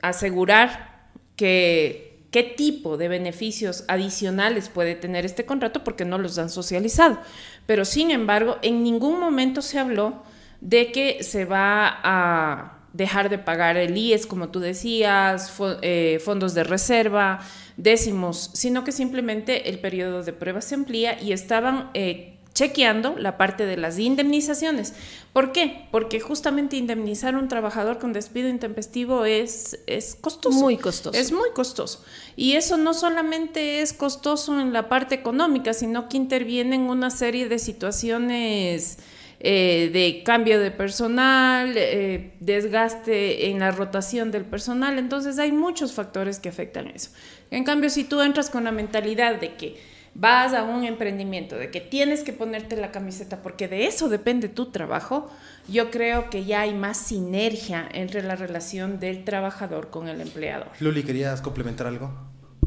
asegurar 0.00 1.10
que 1.34 2.10
qué 2.30 2.44
tipo 2.44 2.96
de 2.96 3.08
beneficios 3.08 3.84
adicionales 3.88 4.68
puede 4.68 4.94
tener 4.94 5.24
este 5.24 5.44
contrato 5.44 5.82
porque 5.82 6.04
no 6.04 6.18
los 6.18 6.38
han 6.38 6.50
socializado. 6.50 7.18
Pero 7.66 7.84
sin 7.84 8.10
embargo, 8.10 8.58
en 8.62 8.82
ningún 8.84 9.18
momento 9.18 9.62
se 9.62 9.78
habló 9.78 10.22
de 10.60 10.92
que 10.92 11.22
se 11.22 11.44
va 11.44 12.00
a 12.02 12.80
dejar 12.92 13.30
de 13.30 13.38
pagar 13.38 13.76
el 13.76 13.96
IES, 13.96 14.26
como 14.26 14.48
tú 14.48 14.60
decías, 14.60 15.52
eh, 15.82 16.20
fondos 16.24 16.54
de 16.54 16.64
reserva, 16.64 17.40
décimos, 17.76 18.50
sino 18.54 18.84
que 18.84 18.92
simplemente 18.92 19.70
el 19.70 19.78
periodo 19.78 20.22
de 20.22 20.32
prueba 20.32 20.60
se 20.60 20.74
amplía 20.74 21.20
y 21.20 21.32
estaban 21.32 21.90
eh, 21.94 22.36
chequeando 22.52 23.14
la 23.16 23.38
parte 23.38 23.64
de 23.64 23.76
las 23.76 23.98
indemnizaciones. 23.98 24.92
¿Por 25.32 25.52
qué? 25.52 25.86
Porque 25.92 26.18
justamente 26.18 26.76
indemnizar 26.76 27.34
a 27.34 27.38
un 27.38 27.48
trabajador 27.48 27.98
con 27.98 28.12
despido 28.12 28.48
intempestivo 28.48 29.24
es, 29.24 29.78
es 29.86 30.16
costoso. 30.16 30.58
Muy 30.58 30.76
costoso. 30.76 31.16
Es 31.16 31.30
muy 31.30 31.50
costoso. 31.50 32.02
Y 32.34 32.54
eso 32.54 32.76
no 32.76 32.92
solamente 32.92 33.82
es 33.82 33.92
costoso 33.92 34.60
en 34.60 34.72
la 34.72 34.88
parte 34.88 35.14
económica, 35.14 35.72
sino 35.72 36.08
que 36.08 36.16
interviene 36.16 36.74
en 36.74 36.82
una 36.82 37.10
serie 37.10 37.48
de 37.48 37.60
situaciones 37.60 38.98
eh, 39.42 39.88
de 39.92 40.22
cambio 40.22 40.60
de 40.60 40.70
personal, 40.70 41.72
eh, 41.74 42.34
desgaste 42.40 43.48
en 43.48 43.58
la 43.58 43.70
rotación 43.70 44.30
del 44.30 44.44
personal. 44.44 44.98
Entonces 44.98 45.38
hay 45.38 45.50
muchos 45.50 45.92
factores 45.92 46.38
que 46.38 46.50
afectan 46.50 46.88
eso. 46.88 47.10
En 47.50 47.64
cambio, 47.64 47.88
si 47.88 48.04
tú 48.04 48.20
entras 48.20 48.50
con 48.50 48.64
la 48.64 48.72
mentalidad 48.72 49.40
de 49.40 49.54
que 49.54 49.80
vas 50.14 50.52
a 50.52 50.64
un 50.64 50.84
emprendimiento, 50.84 51.56
de 51.56 51.70
que 51.70 51.80
tienes 51.80 52.22
que 52.22 52.34
ponerte 52.34 52.76
la 52.76 52.90
camiseta 52.90 53.42
porque 53.42 53.66
de 53.66 53.86
eso 53.86 54.08
depende 54.08 54.48
tu 54.48 54.66
trabajo, 54.66 55.30
yo 55.68 55.90
creo 55.90 56.28
que 56.28 56.44
ya 56.44 56.62
hay 56.62 56.74
más 56.74 56.98
sinergia 56.98 57.88
entre 57.92 58.22
la 58.22 58.36
relación 58.36 59.00
del 59.00 59.24
trabajador 59.24 59.88
con 59.88 60.08
el 60.08 60.20
empleador. 60.20 60.68
Luli, 60.80 61.02
¿querías 61.02 61.40
complementar 61.40 61.86
algo? 61.86 62.10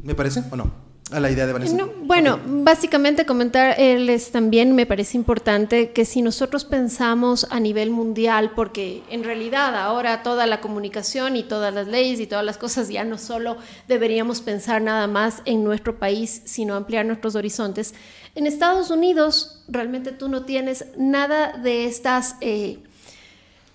¿Me 0.01 0.15
parece 0.15 0.43
o 0.51 0.55
no? 0.55 0.92
A 1.11 1.19
la 1.19 1.29
idea 1.29 1.45
de 1.45 1.53
Vanessa? 1.53 1.87
bueno, 2.03 2.39
básicamente 2.45 3.25
comentarles 3.25 4.31
también 4.31 4.73
me 4.75 4.85
parece 4.85 5.17
importante 5.17 5.91
que 5.91 6.05
si 6.05 6.21
nosotros 6.21 6.65
pensamos 6.65 7.47
a 7.49 7.59
nivel 7.59 7.89
mundial, 7.89 8.51
porque 8.55 9.03
en 9.09 9.23
realidad 9.23 9.75
ahora 9.75 10.23
toda 10.23 10.47
la 10.47 10.61
comunicación 10.61 11.35
y 11.35 11.43
todas 11.43 11.73
las 11.73 11.87
leyes 11.87 12.19
y 12.19 12.27
todas 12.27 12.45
las 12.45 12.57
cosas 12.57 12.89
ya 12.89 13.03
no 13.03 13.17
solo 13.17 13.57
deberíamos 13.87 14.41
pensar 14.41 14.81
nada 14.81 15.07
más 15.07 15.41
en 15.45 15.63
nuestro 15.63 15.99
país, 15.99 16.41
sino 16.45 16.75
ampliar 16.75 17.05
nuestros 17.05 17.35
horizontes. 17.35 17.93
En 18.35 18.47
Estados 18.47 18.89
Unidos 18.89 19.63
realmente 19.67 20.11
tú 20.11 20.29
no 20.29 20.45
tienes 20.45 20.85
nada 20.97 21.57
de 21.57 21.85
estas... 21.85 22.35
Eh, 22.41 22.79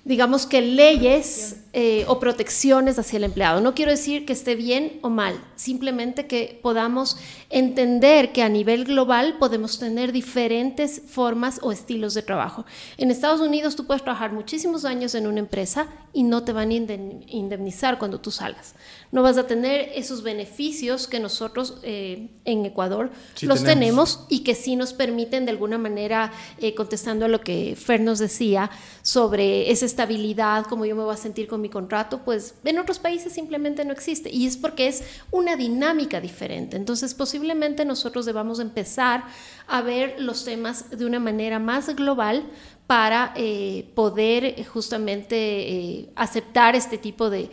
digamos 0.09 0.47
que 0.47 0.63
leyes 0.63 1.57
eh, 1.75 2.07
o 2.09 2.19
protecciones 2.19 2.99
hacia 2.99 3.19
el 3.19 3.25
empleado. 3.25 3.61
No 3.61 3.75
quiero 3.75 3.91
decir 3.91 4.25
que 4.25 4.33
esté 4.33 4.55
bien 4.55 4.99
o 5.03 5.11
mal, 5.11 5.39
simplemente 5.55 6.27
que 6.27 6.59
podamos 6.63 7.19
entender 7.51 8.33
que 8.33 8.43
a 8.43 8.49
nivel 8.49 8.87
global 8.87 9.37
podemos 9.39 9.79
tener 9.79 10.11
diferentes 10.11 11.03
formas 11.07 11.61
o 11.63 11.73
estilos 11.73 12.15
de 12.15 12.23
trabajo. 12.23 12.65
En 12.97 13.11
Estados 13.11 13.43
Unidos 13.43 13.77
tú 13.77 13.87
puedes 13.87 14.03
trabajar 14.03 14.33
muchísimos 14.33 14.87
años 14.87 15.15
en 15.15 15.27
una 15.27 15.41
empresa 15.41 15.89
y 16.15 16.23
no 16.23 16.43
te 16.43 16.55
van 16.55 16.71
a 16.71 16.75
indemnizar 16.75 17.99
cuando 17.99 18.19
tú 18.19 18.31
salgas. 18.31 18.75
No 19.11 19.23
vas 19.23 19.39
a 19.39 19.47
tener 19.47 19.91
esos 19.95 20.23
beneficios 20.23 21.09
que 21.09 21.19
nosotros 21.19 21.79
eh, 21.83 22.29
en 22.45 22.67
Ecuador 22.67 23.11
los 23.43 23.65
tenemos. 23.65 24.27
y 24.29 24.41
que 24.41 24.55
sí 24.55 24.77
nos 24.77 24.93
permiten 24.93 25.45
de 25.47 25.53
alguna 25.53 25.79
manera, 25.79 26.33
eh, 26.59 26.75
contestando 26.75 27.25
a 27.25 27.29
lo 27.29 27.41
que 27.41 27.77
Fer 27.77 28.01
nos 28.01 28.19
decía 28.19 28.71
sobre 29.03 29.71
esa 29.71 29.87
estabilidad, 29.87 30.67
como 30.67 30.85
yo 30.85 30.95
me 30.95 31.05
voy 31.05 31.15
a 31.15 31.17
sentir 31.17 31.49
con 31.49 31.61
mi 31.61 31.69
contrato, 31.69 32.21
pues 32.25 32.55
en 32.65 32.79
otros 32.79 32.99
países 32.99 33.33
simplemente 33.33 33.85
no 33.85 33.93
existe 33.93 34.31
y 34.31 34.47
es 34.47 34.57
porque 34.57 34.89
es 34.89 35.03
una 35.31 35.57
dinámica 35.57 36.21
diferente. 36.21 36.77
Entonces 36.77 37.15
posiblemente 37.15 37.85
nosotros 37.85 38.27
debamos 38.27 38.61
empezar 38.61 39.25
a 39.67 39.81
ver 39.81 40.17
los 40.19 40.45
temas 40.45 40.91
de 40.91 41.07
una 41.07 41.19
manera 41.19 41.59
más 41.59 41.95
global 41.95 42.45
para 42.87 43.35
eh, 43.37 43.91
poder 43.95 44.65
justamente 44.65 45.37
eh, 45.37 46.09
aceptar 46.17 46.75
este 46.75 46.97
tipo 46.97 47.29
de, 47.29 47.51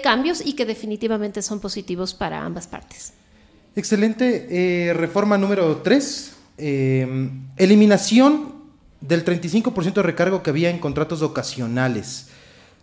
cambios 0.00 0.44
y 0.44 0.54
que 0.54 0.66
definitivamente 0.66 1.42
son 1.42 1.60
positivos 1.60 2.14
para 2.14 2.44
ambas 2.44 2.66
partes. 2.66 3.12
Excelente. 3.74 4.46
Eh, 4.50 4.92
reforma 4.94 5.38
número 5.38 5.76
3. 5.78 6.32
eliminación 6.58 8.54
del 9.00 9.24
35% 9.24 9.94
de 9.94 10.02
recargo 10.02 10.42
que 10.42 10.50
había 10.50 10.70
en 10.70 10.78
contratos 10.78 11.22
ocasionales. 11.22 12.28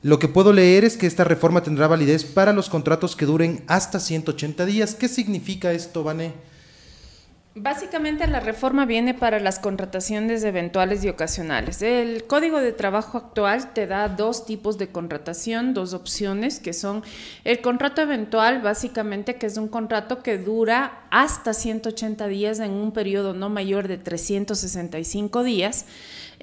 Lo 0.04 0.20
que 0.20 0.28
puedo 0.28 0.52
leer 0.52 0.84
es 0.84 0.98
que 0.98 1.08
esta 1.08 1.24
reforma 1.24 1.64
tendrá 1.64 1.88
validez 1.88 2.26
para 2.26 2.52
los 2.52 2.70
contratos 2.70 3.16
que 3.16 3.26
duren 3.26 3.64
hasta 3.68 4.00
180 4.00 4.66
días. 4.66 4.96
¿Qué 4.96 5.08
significa 5.08 5.72
esto, 5.72 6.04
Vane? 6.04 6.34
Básicamente 7.56 8.26
la 8.26 8.40
reforma 8.40 8.88
viene 8.88 9.14
para 9.14 9.40
las 9.40 9.60
contrataciones 9.60 10.44
eventuales 10.44 11.04
y 11.04 11.10
ocasionales. 11.10 11.84
El 11.84 12.24
Código 12.26 12.60
de 12.60 12.72
Trabajo 12.72 13.20
actual 13.20 13.74
te 13.74 13.86
da 13.86 14.10
dos 14.10 14.48
tipos 14.48 14.80
de 14.80 14.88
contratación, 14.88 15.76
dos 15.76 15.94
opciones, 15.94 16.60
que 16.60 16.74
son 16.74 17.04
el 17.44 17.62
contrato 17.62 18.02
eventual, 18.02 18.64
básicamente 18.64 19.36
que 19.36 19.46
es 19.46 19.58
un 19.58 19.68
contrato 19.68 20.24
que 20.24 20.40
dura 20.40 21.04
hasta 21.12 21.54
180 21.54 22.28
días 22.28 22.60
en 22.60 22.72
un 22.72 22.92
periodo 22.92 23.36
no 23.36 23.50
mayor 23.50 23.88
de 23.88 24.00
365 24.00 25.44
días 25.44 25.86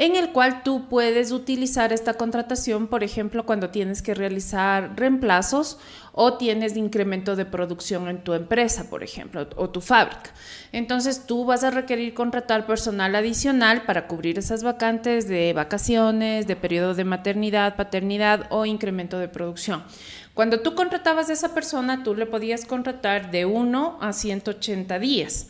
en 0.00 0.16
el 0.16 0.30
cual 0.30 0.62
tú 0.62 0.88
puedes 0.88 1.30
utilizar 1.30 1.92
esta 1.92 2.14
contratación, 2.14 2.86
por 2.86 3.04
ejemplo, 3.04 3.44
cuando 3.44 3.68
tienes 3.68 4.00
que 4.00 4.14
realizar 4.14 4.96
reemplazos 4.96 5.78
o 6.12 6.38
tienes 6.38 6.74
incremento 6.74 7.36
de 7.36 7.44
producción 7.44 8.08
en 8.08 8.24
tu 8.24 8.32
empresa, 8.32 8.88
por 8.88 9.02
ejemplo, 9.02 9.46
o 9.56 9.68
tu 9.68 9.82
fábrica. 9.82 10.30
Entonces 10.72 11.26
tú 11.26 11.44
vas 11.44 11.64
a 11.64 11.70
requerir 11.70 12.14
contratar 12.14 12.66
personal 12.66 13.14
adicional 13.14 13.82
para 13.82 14.06
cubrir 14.06 14.38
esas 14.38 14.62
vacantes 14.62 15.28
de 15.28 15.52
vacaciones, 15.52 16.46
de 16.46 16.56
periodo 16.56 16.94
de 16.94 17.04
maternidad, 17.04 17.76
paternidad 17.76 18.46
o 18.48 18.64
incremento 18.64 19.18
de 19.18 19.28
producción. 19.28 19.84
Cuando 20.32 20.60
tú 20.60 20.74
contratabas 20.74 21.28
a 21.28 21.34
esa 21.34 21.52
persona, 21.52 22.04
tú 22.04 22.14
le 22.14 22.24
podías 22.24 22.64
contratar 22.64 23.30
de 23.30 23.44
1 23.44 23.98
a 24.00 24.14
180 24.14 24.98
días 24.98 25.48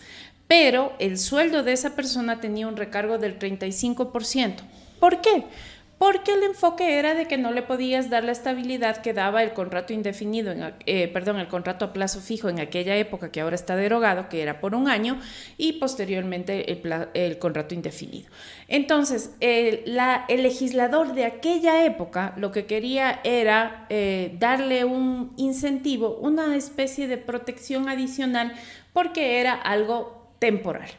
pero 0.51 0.95
el 0.99 1.17
sueldo 1.17 1.63
de 1.63 1.73
esa 1.73 1.95
persona 1.95 2.41
tenía 2.41 2.67
un 2.67 2.77
recargo 2.77 3.19
del 3.19 3.39
35%. 3.39 4.57
¿Por 4.99 5.21
qué? 5.21 5.45
Porque 5.97 6.33
el 6.33 6.43
enfoque 6.43 6.99
era 6.99 7.15
de 7.15 7.27
que 7.27 7.39
no 7.39 7.53
le 7.53 7.63
podías 7.63 8.11
dar 8.11 8.25
la 8.25 8.33
estabilidad 8.33 8.97
que 8.97 9.13
daba 9.13 9.45
el 9.45 9.53
contrato 9.53 9.93
indefinido, 9.93 10.53
eh, 10.87 11.07
perdón, 11.07 11.39
el 11.39 11.47
contrato 11.47 11.85
a 11.85 11.93
plazo 11.93 12.21
fijo 12.21 12.49
en 12.49 12.59
aquella 12.59 12.97
época 12.97 13.31
que 13.31 13.41
ahora 13.41 13.55
está 13.55 13.77
derogado, 13.77 14.29
que 14.29 14.43
era 14.43 14.59
por 14.59 14.75
un 14.75 14.89
año, 14.89 15.21
y 15.57 15.75
posteriormente 15.75 16.73
el, 17.15 17.39
contrato 17.39 17.77
indefinido. 17.77 18.29
Entonces, 18.67 19.37
el, 19.39 19.85
legislador 20.29 21.15
de 21.15 21.27
aquella 21.27 21.85
época 21.85 22.35
lo 22.37 22.51
que 22.51 22.67
quería 22.67 23.21
era 23.23 23.87
eh, 23.89 24.35
darle 24.41 24.85
un 24.85 25.33
incentivo, 25.37 26.17
una 26.17 26.57
especie 26.57 27.07
de 27.07 27.19
protección 27.19 27.89
adicional, 27.89 28.53
porque 28.93 29.39
era 29.39 29.55
algo 29.55 30.20
temporal. 30.41 30.91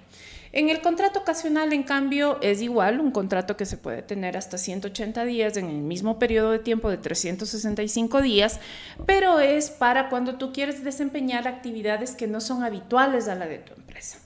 En 0.54 0.70
el 0.70 0.82
contrato 0.82 1.20
ocasional, 1.20 1.72
en 1.72 1.84
cambio, 1.84 2.38
es 2.42 2.62
igual, 2.62 3.00
un 3.00 3.12
contrato 3.12 3.56
que 3.56 3.66
se 3.66 3.78
puede 3.78 4.02
tener 4.02 4.36
hasta 4.36 4.58
180 4.58 5.24
días 5.24 5.56
en 5.56 5.70
el 5.70 5.78
mismo 5.78 6.20
periodo 6.20 6.52
de 6.52 6.60
tiempo 6.60 6.90
de 6.90 6.98
365 6.98 8.22
días, 8.22 8.60
pero 9.06 9.40
es 9.40 9.70
para 9.70 10.10
cuando 10.10 10.36
tú 10.36 10.52
quieres 10.52 10.84
desempeñar 10.84 11.48
actividades 11.48 12.16
que 12.16 12.28
no 12.28 12.42
son 12.42 12.64
habituales 12.64 13.30
a 13.30 13.36
la 13.36 13.48
de 13.48 13.60
tu 13.60 13.74
empresa. 13.74 14.20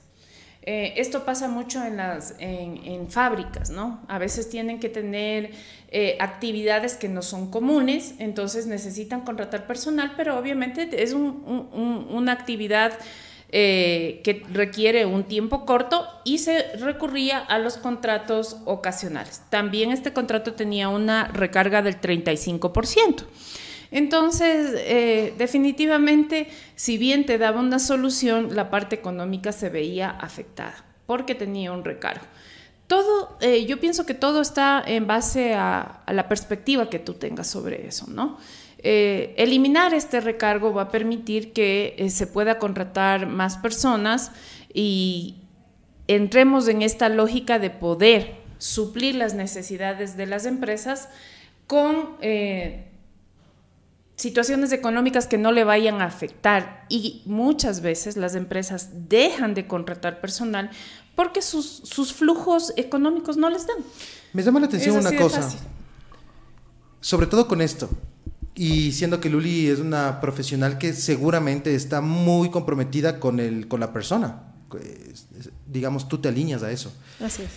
Eh, 0.62 0.94
esto 0.96 1.24
pasa 1.24 1.46
mucho 1.46 1.84
en, 1.84 1.96
las, 1.96 2.34
en, 2.40 3.08
fábricas, 3.08 3.70
¿no? 3.70 4.00
A 4.08 4.18
veces 4.18 4.50
tienen 4.50 4.80
que 4.80 4.88
tener 4.88 5.52
eh, 5.92 6.16
actividades 6.18 6.96
que 6.96 7.08
no 7.08 7.22
son 7.22 7.52
comunes, 7.52 8.14
entonces 8.18 8.66
necesitan 8.66 9.20
contratar 9.20 9.68
personal, 9.68 10.14
pero 10.16 10.36
obviamente 10.36 11.04
es 11.04 11.12
una 11.12 12.32
actividad 12.32 12.94
eh, 13.50 14.20
que 14.24 14.42
requiere 14.52 15.06
un 15.06 15.24
tiempo 15.24 15.64
corto 15.64 16.06
y 16.24 16.38
se 16.38 16.76
recurría 16.76 17.38
a 17.38 17.58
los 17.58 17.76
contratos 17.76 18.58
ocasionales. 18.64 19.42
También 19.50 19.92
este 19.92 20.12
contrato 20.12 20.54
tenía 20.54 20.88
una 20.88 21.28
recarga 21.28 21.82
del 21.82 22.00
35%. 22.00 23.24
Entonces, 23.90 24.72
eh, 24.78 25.34
definitivamente, 25.38 26.48
si 26.74 26.98
bien 26.98 27.24
te 27.24 27.38
daba 27.38 27.60
una 27.60 27.78
solución, 27.78 28.54
la 28.56 28.68
parte 28.68 28.96
económica 28.96 29.52
se 29.52 29.68
veía 29.68 30.10
afectada 30.10 30.84
porque 31.06 31.34
tenía 31.34 31.72
un 31.72 31.84
recargo. 31.84 32.26
Todo, 32.86 33.36
eh, 33.40 33.64
yo 33.66 33.80
pienso 33.80 34.06
que 34.06 34.14
todo 34.14 34.40
está 34.40 34.82
en 34.86 35.06
base 35.06 35.54
a, 35.54 36.02
la 36.06 36.28
perspectiva 36.28 36.88
que 36.88 36.98
tú 36.98 37.14
tengas 37.14 37.48
sobre 37.48 37.86
eso, 37.86 38.06
¿no? 38.08 38.38
Eh, 38.88 39.34
eliminar 39.36 39.94
este 39.94 40.20
recargo 40.20 40.72
va 40.72 40.82
a 40.82 40.88
permitir 40.90 41.52
que 41.52 41.96
eh, 41.98 42.08
se 42.10 42.28
pueda 42.28 42.58
contratar 42.58 43.26
más 43.26 43.56
personas 43.56 44.30
y 44.72 45.36
entremos 46.06 46.68
en 46.68 46.82
esta 46.82 47.08
lógica 47.08 47.58
de 47.58 47.70
poder 47.70 48.36
suplir 48.58 49.16
las 49.16 49.34
necesidades 49.34 50.16
de 50.16 50.26
las 50.26 50.46
empresas 50.46 51.08
con 51.66 52.16
situaciones 54.14 54.70
económicas 54.72 55.26
que 55.26 55.36
no 55.36 55.50
le 55.50 55.64
vayan 55.64 56.00
a 56.00 56.04
afectar. 56.04 56.84
Y 56.88 57.22
muchas 57.26 57.80
veces 57.80 58.16
las 58.16 58.34
empresas 58.36 59.08
dejan 59.08 59.54
de 59.54 59.66
contratar 59.66 60.20
personal 60.20 60.70
porque 61.16 61.42
sus, 61.42 62.12
flujos 62.12 62.72
económicos 62.76 63.36
no 63.36 63.50
les 63.50 63.66
dan. 63.66 63.78
Me 64.32 64.42
llama 64.42 64.60
la 64.60 64.66
atención 64.66 64.96
una 64.96 65.16
cosa, 65.16 65.48
sobre 67.00 67.26
todo 67.26 67.48
con 67.48 67.62
esto, 67.62 67.88
y 68.56 68.92
siendo 68.92 69.20
que 69.20 69.28
Luli 69.28 69.68
es 69.68 69.78
una 69.80 70.20
profesional 70.20 70.78
que 70.78 70.94
seguramente 70.94 71.74
está 71.74 72.00
muy 72.00 72.50
comprometida 72.50 73.20
con, 73.20 73.38
el, 73.38 73.68
con 73.68 73.80
la 73.80 73.92
persona, 73.92 74.54
digamos, 75.66 76.08
tú 76.08 76.18
te 76.18 76.28
alineas 76.28 76.62
a 76.62 76.72
eso. 76.72 76.92
Así 77.20 77.42
es. 77.42 77.50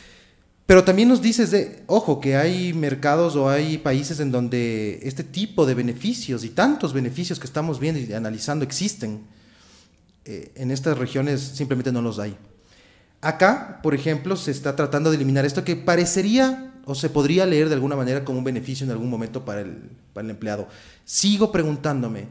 Pero 0.66 0.84
también 0.84 1.10
nos 1.10 1.22
dices 1.22 1.50
de, 1.50 1.84
ojo, 1.88 2.20
que 2.20 2.36
hay 2.36 2.74
mercados 2.74 3.36
o 3.36 3.50
hay 3.50 3.80
países 3.80 4.20
en 4.20 4.32
donde 4.32 5.00
este 5.02 5.24
tipo 5.24 5.66
de 5.66 5.74
beneficios 5.74 6.44
y 6.44 6.50
tantos 6.50 6.94
beneficios 6.94 7.40
que 7.40 7.48
estamos 7.48 7.80
viendo 7.80 8.00
y 8.00 8.14
analizando 8.14 8.64
existen. 8.64 9.22
Eh, 10.26 10.52
en 10.54 10.70
estas 10.70 10.98
regiones 10.98 11.42
simplemente 11.42 11.92
no 11.92 12.04
los 12.04 12.20
hay. 12.20 12.38
Acá, 13.22 13.80
por 13.82 13.96
ejemplo, 13.96 14.36
se 14.36 14.52
está 14.52 14.76
tratando 14.76 15.10
de 15.10 15.16
eliminar 15.16 15.44
esto 15.44 15.64
que 15.64 15.76
parecería 15.76 16.69
o 16.86 16.96
se 16.96 17.10
podría 17.10 17.46
leer 17.46 17.70
de 17.70 17.76
alguna 17.76 17.96
manera 17.96 18.26
como 18.26 18.40
un 18.40 18.44
beneficio 18.44 18.86
en 18.86 18.92
algún 18.92 19.10
momento 19.10 19.46
para 19.46 19.62
el, 19.62 19.90
para 20.14 20.26
el 20.26 20.32
empleado. 20.32 20.68
Sigo 21.06 21.52
preguntándome, 21.52 22.28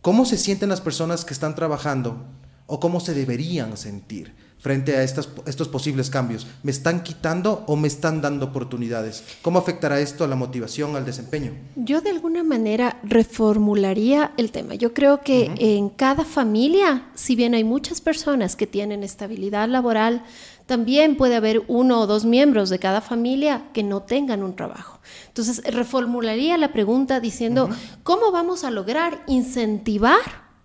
¿cómo 0.00 0.24
se 0.24 0.38
sienten 0.38 0.68
las 0.68 0.80
personas 0.80 1.24
que 1.24 1.34
están 1.34 1.54
trabajando 1.54 2.24
o 2.66 2.80
cómo 2.80 3.00
se 3.00 3.14
deberían 3.14 3.76
sentir? 3.76 4.32
frente 4.58 4.96
a 4.96 5.02
estas, 5.02 5.28
estos 5.46 5.68
posibles 5.68 6.10
cambios? 6.10 6.46
¿Me 6.62 6.70
están 6.70 7.02
quitando 7.02 7.64
o 7.66 7.76
me 7.76 7.88
están 7.88 8.20
dando 8.20 8.46
oportunidades? 8.46 9.24
¿Cómo 9.42 9.58
afectará 9.58 10.00
esto 10.00 10.24
a 10.24 10.28
la 10.28 10.36
motivación, 10.36 10.96
al 10.96 11.04
desempeño? 11.04 11.52
Yo 11.76 12.00
de 12.00 12.10
alguna 12.10 12.42
manera 12.42 12.98
reformularía 13.02 14.32
el 14.36 14.50
tema. 14.50 14.74
Yo 14.74 14.92
creo 14.92 15.20
que 15.22 15.52
en 15.58 15.88
cada 15.88 16.24
familia, 16.24 17.06
si 17.14 17.36
bien 17.36 17.54
hay 17.54 17.64
muchas 17.64 18.00
personas 18.00 18.56
que 18.56 18.66
tienen 18.66 19.02
estabilidad 19.02 19.68
laboral, 19.68 20.24
también 20.68 21.16
puede 21.16 21.34
haber 21.34 21.62
uno 21.66 22.00
o 22.00 22.06
dos 22.06 22.26
miembros 22.26 22.68
de 22.68 22.78
cada 22.78 23.00
familia 23.00 23.64
que 23.72 23.82
no 23.82 24.02
tengan 24.02 24.42
un 24.42 24.54
trabajo. 24.54 25.00
Entonces, 25.28 25.62
reformularía 25.64 26.58
la 26.58 26.74
pregunta 26.74 27.20
diciendo, 27.20 27.70
¿cómo 28.02 28.30
vamos 28.32 28.64
a 28.64 28.70
lograr 28.70 29.22
incentivar 29.26 30.20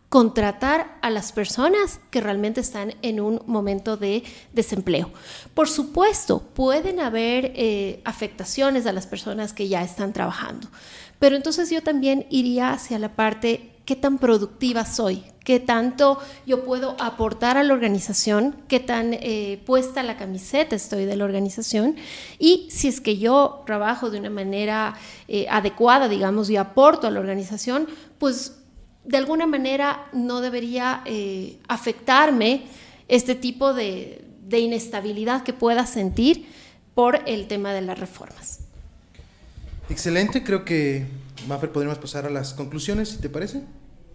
contratar 0.10 1.00
a 1.02 1.10
las 1.10 1.32
personas 1.32 2.02
que 2.12 2.22
realmente 2.22 2.62
están 2.62 2.94
en 3.02 3.20
un 3.20 3.42
momento 3.48 3.98
de 3.98 4.22
desempleo. 4.54 5.10
Por 5.56 5.68
supuesto, 5.68 6.40
pueden 6.54 7.00
haber 7.00 7.52
eh, 7.56 8.00
afectaciones 8.06 8.86
a 8.86 8.94
las 8.94 9.08
personas 9.08 9.54
que 9.54 9.70
ya 9.70 9.82
están 9.82 10.14
trabajando, 10.14 10.68
pero 11.18 11.36
entonces 11.36 11.72
yo 11.72 11.82
también 11.82 12.28
iría 12.30 12.74
hacia 12.74 13.00
la 13.00 13.16
parte 13.16 13.72
qué 13.86 13.96
tan 13.96 14.20
productiva 14.20 14.86
soy, 14.86 15.24
qué 15.44 15.60
tanto 15.60 16.20
yo 16.46 16.64
puedo 16.64 16.96
aportar 17.00 17.58
a 17.58 17.64
la 17.64 17.74
organización, 17.74 18.56
qué 18.68 18.80
tan 18.80 19.14
eh, 19.14 19.62
puesta 19.66 20.04
la 20.04 20.18
camiseta 20.18 20.76
estoy 20.76 21.06
de 21.06 21.16
la 21.16 21.26
organización 21.26 21.96
y 22.40 22.68
si 22.72 22.88
es 22.88 23.02
que 23.02 23.18
yo 23.18 23.64
trabajo 23.66 24.10
de 24.10 24.20
una 24.20 24.30
manera 24.30 24.96
eh, 25.28 25.46
adecuada, 25.50 26.08
digamos, 26.08 26.50
y 26.50 26.58
aporto 26.58 27.08
a 27.08 27.12
la 27.12 27.20
organización, 27.20 27.88
pues 28.18 28.56
de 29.04 29.18
alguna 29.18 29.46
manera 29.46 30.08
no 30.14 30.42
debería 30.42 31.02
eh, 31.06 31.60
afectarme 31.68 32.64
este 33.08 33.36
tipo 33.36 33.74
de, 33.74 34.22
inestabilidad 34.50 35.42
que 35.42 35.52
pueda 35.52 35.88
sentir 35.88 36.46
por 36.94 37.22
el 37.26 37.48
tema 37.48 37.74
de 37.74 37.82
las 37.82 37.98
reformas. 37.98 38.60
Excelente, 39.90 40.44
creo 40.44 40.64
que, 40.64 41.08
Maffer, 41.48 41.72
podríamos 41.72 41.98
pasar 41.98 42.28
a 42.28 42.30
las 42.30 42.54
conclusiones, 42.54 43.10
si 43.10 43.18
te 43.18 43.30
parece. 43.30 43.64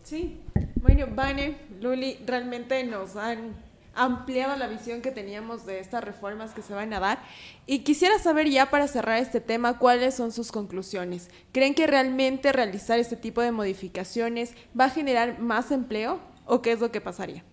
Sí, 0.08 0.40
bueno, 0.76 1.06
Vane, 1.14 1.58
Luli, 1.82 2.16
realmente 2.24 2.82
nos 2.84 3.16
han 3.16 3.54
ampliado 3.94 4.56
la 4.56 4.66
visión 4.66 5.02
que 5.02 5.10
teníamos 5.10 5.66
de 5.66 5.80
estas 5.80 6.02
reformas 6.02 6.52
que 6.52 6.62
se 6.62 6.72
van 6.72 6.94
a 6.94 7.00
dar. 7.00 7.22
Y 7.66 7.80
quisiera 7.80 8.18
saber 8.18 8.48
ya 8.48 8.70
para 8.70 8.88
cerrar 8.88 9.18
este 9.18 9.42
tema 9.42 9.78
cuáles 9.78 10.14
son 10.14 10.32
sus 10.32 10.50
conclusiones. 10.50 11.28
¿Creen 11.52 11.74
que 11.74 11.86
realmente 11.86 12.52
realizar 12.52 12.98
este 12.98 13.16
tipo 13.16 13.42
de 13.42 13.52
modificaciones 13.52 14.54
va 14.78 14.86
a 14.86 14.90
generar 14.90 15.40
más 15.40 15.70
empleo 15.72 16.20
o 16.46 16.62
qué 16.62 16.72
es 16.72 16.80
lo 16.80 16.90
que 16.90 17.02
pasaría? 17.02 17.44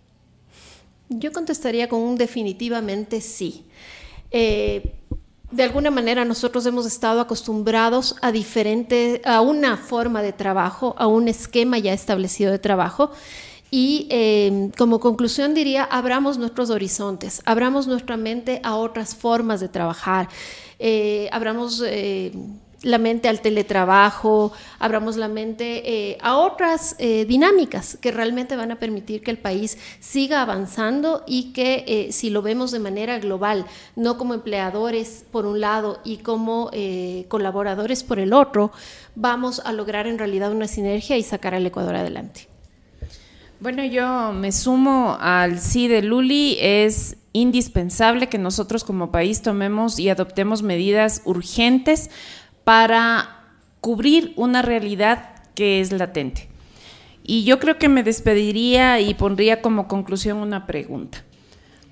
Yo 1.10 1.34
contestaría 1.34 1.90
con 1.90 2.00
un 2.00 2.16
definitivamente 2.16 3.20
sí. 3.20 3.66
Eh, 4.32 4.96
de 5.56 5.64
alguna 5.64 5.90
manera 5.90 6.26
nosotros 6.26 6.66
hemos 6.66 6.86
estado 6.86 7.22
acostumbrados 7.22 8.16
a 8.22 8.32
diferente, 8.34 9.22
a 9.24 9.40
una 9.40 9.78
forma 9.78 10.22
de 10.22 10.34
trabajo, 10.34 10.96
a 10.98 11.08
un 11.08 11.30
esquema 11.30 11.78
ya 11.78 11.94
establecido 11.94 12.52
de 12.52 12.60
trabajo. 12.60 13.12
Y 13.72 14.08
em, 14.10 14.72
como 14.72 15.00
conclusión 15.00 15.54
diría, 15.54 15.84
abramos 15.84 16.38
nuestros 16.38 16.70
horizontes, 16.70 17.42
abramos 17.46 17.88
nuestra 17.88 18.18
mente 18.18 18.60
a 18.64 18.76
otras 18.76 19.16
formas 19.16 19.60
de 19.60 19.70
trabajar, 19.70 20.28
eh, 20.78 21.30
abramos 21.32 21.82
eh, 21.86 22.32
la 22.86 22.98
mente 22.98 23.28
al 23.28 23.42
teletrabajo, 23.42 24.54
abramos 24.80 25.18
la 25.18 25.28
mente 25.28 26.10
eh, 26.12 26.18
a 26.22 26.38
otras 26.38 26.96
dinámicas 26.98 27.98
que 28.00 28.12
realmente 28.12 28.56
van 28.56 28.72
a 28.72 28.80
permitir 28.80 29.22
que 29.22 29.32
el 29.32 29.38
país 29.38 29.78
siga 30.00 30.42
avanzando 30.42 31.24
y 31.28 31.52
que 31.54 32.10
si 32.12 32.30
lo 32.30 32.42
vemos 32.42 32.72
de 32.72 32.80
manera 32.80 33.20
global, 33.20 33.66
no 33.96 34.18
como 34.18 34.34
empleadores 34.34 35.26
por 35.32 35.46
un 35.46 35.60
lado 35.60 36.00
y 36.04 36.18
como 36.18 36.72
colaboradores 37.28 38.04
por 38.04 38.20
el 38.20 38.34
otro, 38.34 38.72
vamos 39.16 39.62
a 39.66 39.74
lograr 39.74 40.08
en 40.08 40.18
realidad 40.18 40.52
una 40.52 40.68
sinergia 40.68 41.18
y 41.18 41.24
sacar 41.24 41.56
al 41.56 41.66
Ecuador 41.66 41.96
adelante. 41.96 42.48
Bueno, 43.60 43.86
yo 43.86 44.34
me 44.34 44.52
sumo 44.52 45.18
al 45.20 45.60
sí 45.60 45.88
de 45.88 46.02
Luli. 46.02 46.58
Es 46.60 47.18
indispensable 47.32 48.28
que 48.28 48.38
nosotros 48.38 48.84
como 48.84 49.12
país 49.12 49.42
tomemos 49.42 49.98
y 49.98 50.10
adoptemos 50.10 50.62
medidas 50.62 51.22
urgentes 51.26 52.10
para 52.66 53.44
cubrir 53.80 54.34
una 54.36 54.62
realidad 54.62 55.36
que 55.54 55.80
es 55.80 55.94
latente. 55.94 56.50
Y 57.24 57.46
yo 57.46 57.60
creo 57.60 57.78
que 57.78 57.88
me 57.88 58.04
despediría 58.04 59.00
y 59.00 59.14
pondría 59.14 59.62
como 59.62 59.88
conclusión 59.88 60.40
una 60.40 60.66
pregunta. 60.66 61.24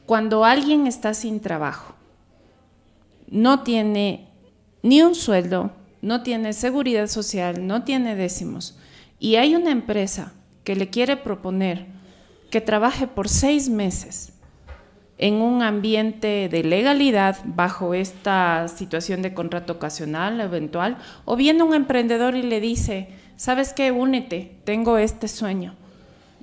Cuando 0.05 0.43
alguien 0.43 0.85
está 0.85 1.13
sin 1.13 1.39
trabajo, 1.39 1.95
no 3.29 3.61
tiene 3.61 4.27
ni 4.81 5.01
un 5.01 5.15
sueldo, 5.15 5.71
no 6.01 6.23
tiene 6.23 6.51
seguridad 6.53 7.07
social, 7.07 7.65
no 7.65 7.83
tiene 7.83 8.15
décimos, 8.15 8.77
y 9.19 9.37
hay 9.37 9.55
una 9.55 9.71
empresa 9.71 10.33
que 10.63 10.75
le 10.75 10.89
quiere 10.89 11.15
proponer 11.15 11.85
que 12.51 12.61
trabaje 12.61 13.07
por 13.07 13.29
seis 13.29 13.69
meses 13.69 14.32
en 15.23 15.35
un 15.35 15.61
ambiente 15.61 16.49
de 16.49 16.65
legalidad 16.65 17.37
bajo 17.45 17.93
esta 17.93 18.67
situación 18.67 19.21
de 19.21 19.33
contrato 19.33 19.71
ocasional 19.71 20.41
eventual, 20.41 20.97
o 21.23 21.37
viene 21.37 21.63
un 21.63 21.73
emprendedor 21.73 22.35
y 22.35 22.41
le 22.41 22.59
dice, 22.59 23.07
¿sabes 23.37 23.71
qué? 23.71 23.93
Únete, 23.93 24.57
tengo 24.65 24.97
este 24.97 25.29
sueño. 25.29 25.75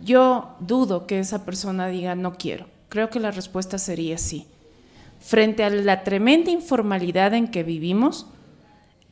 Yo 0.03 0.57
dudo 0.61 1.07
que 1.07 1.19
esa 1.19 1.45
persona 1.45 1.89
diga, 1.89 2.15
no 2.15 2.33
quiero. 2.33 2.69
Creo 2.89 3.11
que 3.11 3.21
la 3.21 3.33
respuesta 3.33 3.77
sería 3.77 4.17
sí. 4.17 4.47
Frente 5.19 5.63
a 5.63 5.69
la 5.69 6.03
tremenda 6.03 6.51
informalidad 6.51 7.35
en 7.35 7.49
que 7.49 7.63
vivimos, 7.63 8.29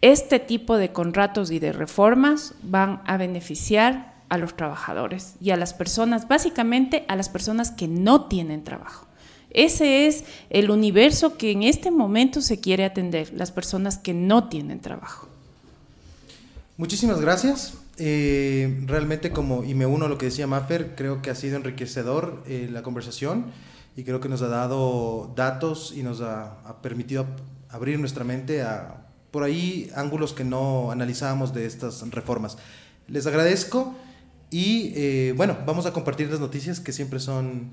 este 0.01 0.39
tipo 0.39 0.79
de 0.79 0.93
contratos 0.93 1.51
y 1.51 1.59
de 1.59 1.75
reformas 1.75 2.55
van 2.63 3.03
a 3.05 3.19
beneficiar 3.19 4.15
a 4.31 4.39
los 4.39 4.57
trabajadores 4.57 5.37
y 5.43 5.51
a 5.51 5.59
las 5.59 5.75
personas, 5.75 6.27
básicamente 6.27 7.05
a 7.07 7.17
las 7.17 7.29
personas 7.29 7.71
que 7.71 7.87
no 7.87 8.29
tienen 8.29 8.65
trabajo. 8.65 9.08
Ese 9.51 10.07
es 10.07 10.25
el 10.51 10.71
universo 10.71 11.37
que 11.37 11.53
en 11.53 11.63
este 11.63 11.91
momento 11.91 12.43
se 12.43 12.61
quiere 12.61 12.85
atender, 12.85 13.33
las 13.35 13.51
personas 13.51 13.99
que 13.99 14.15
no 14.15 14.49
tienen 14.49 14.81
trabajo. 14.81 15.29
Muchísimas 16.77 17.21
gracias. 17.21 17.75
Eh, 17.97 18.83
realmente 18.87 19.33
como, 19.33 19.65
y 19.65 19.75
me 19.75 19.87
uno 19.87 20.07
a 20.07 20.09
lo 20.09 20.19
que 20.19 20.27
decía 20.27 20.47
Maffer, 20.47 20.95
creo 20.95 21.21
que 21.21 21.31
ha 21.31 21.35
sido 21.35 21.57
enriquecedor 21.57 22.45
eh, 22.47 22.69
la 22.71 22.83
conversación 22.83 23.47
y 23.97 24.05
creo 24.05 24.21
que 24.21 24.29
nos 24.29 24.43
ha 24.43 24.49
dado 24.49 25.33
datos 25.35 25.93
y 25.97 26.05
nos 26.05 26.21
ha, 26.21 26.77
permitido 26.83 27.27
abrir 27.69 27.99
nuestra 27.99 28.23
mente 28.23 28.63
a 28.63 29.07
por 29.33 29.43
ahí 29.43 29.91
ángulos 29.97 30.33
que 30.33 30.45
no 30.45 30.93
analizábamos 30.93 31.53
de 31.53 31.67
estas 31.67 32.09
reformas. 32.11 32.59
Les 33.09 33.27
agradezco. 33.27 33.95
Y 34.51 34.93
eh, 34.95 35.35
bueno, 35.37 35.59
vamos 35.67 35.85
a 35.85 35.93
compartir 35.93 36.31
las 36.31 36.41
noticias 36.41 36.81
que 36.81 36.93
siempre 36.93 37.21
son 37.21 37.73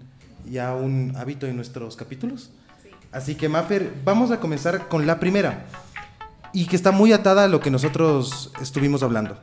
ya 0.49 0.75
un 0.75 1.13
hábito 1.15 1.47
en 1.47 1.55
nuestros 1.55 1.95
capítulos. 1.95 2.51
Así 3.11 3.35
que, 3.35 3.49
Maffer, 3.49 3.93
vamos 4.03 4.31
a 4.31 4.39
comenzar 4.39 4.87
con 4.87 5.07
la 5.07 5.19
primera 5.19 5.65
y 6.51 6.65
que 6.65 6.75
está 6.75 6.91
muy 6.91 7.13
atada 7.13 7.43
a 7.43 7.47
lo 7.47 7.59
que 7.59 7.71
nosotros 7.71 8.51
estuvimos 8.61 9.03
hablando. 9.03 9.37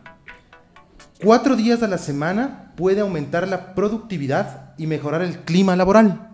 Cuatro 1.23 1.57
días 1.57 1.83
a 1.83 1.89
la 1.89 1.99
semana 1.99 2.73
puede 2.77 3.01
aumentar 3.01 3.47
la 3.47 3.75
productividad 3.75 4.75
y 4.77 4.87
mejorar 4.87 5.23
el 5.23 5.39
clima 5.41 5.77
laboral. 5.77 6.32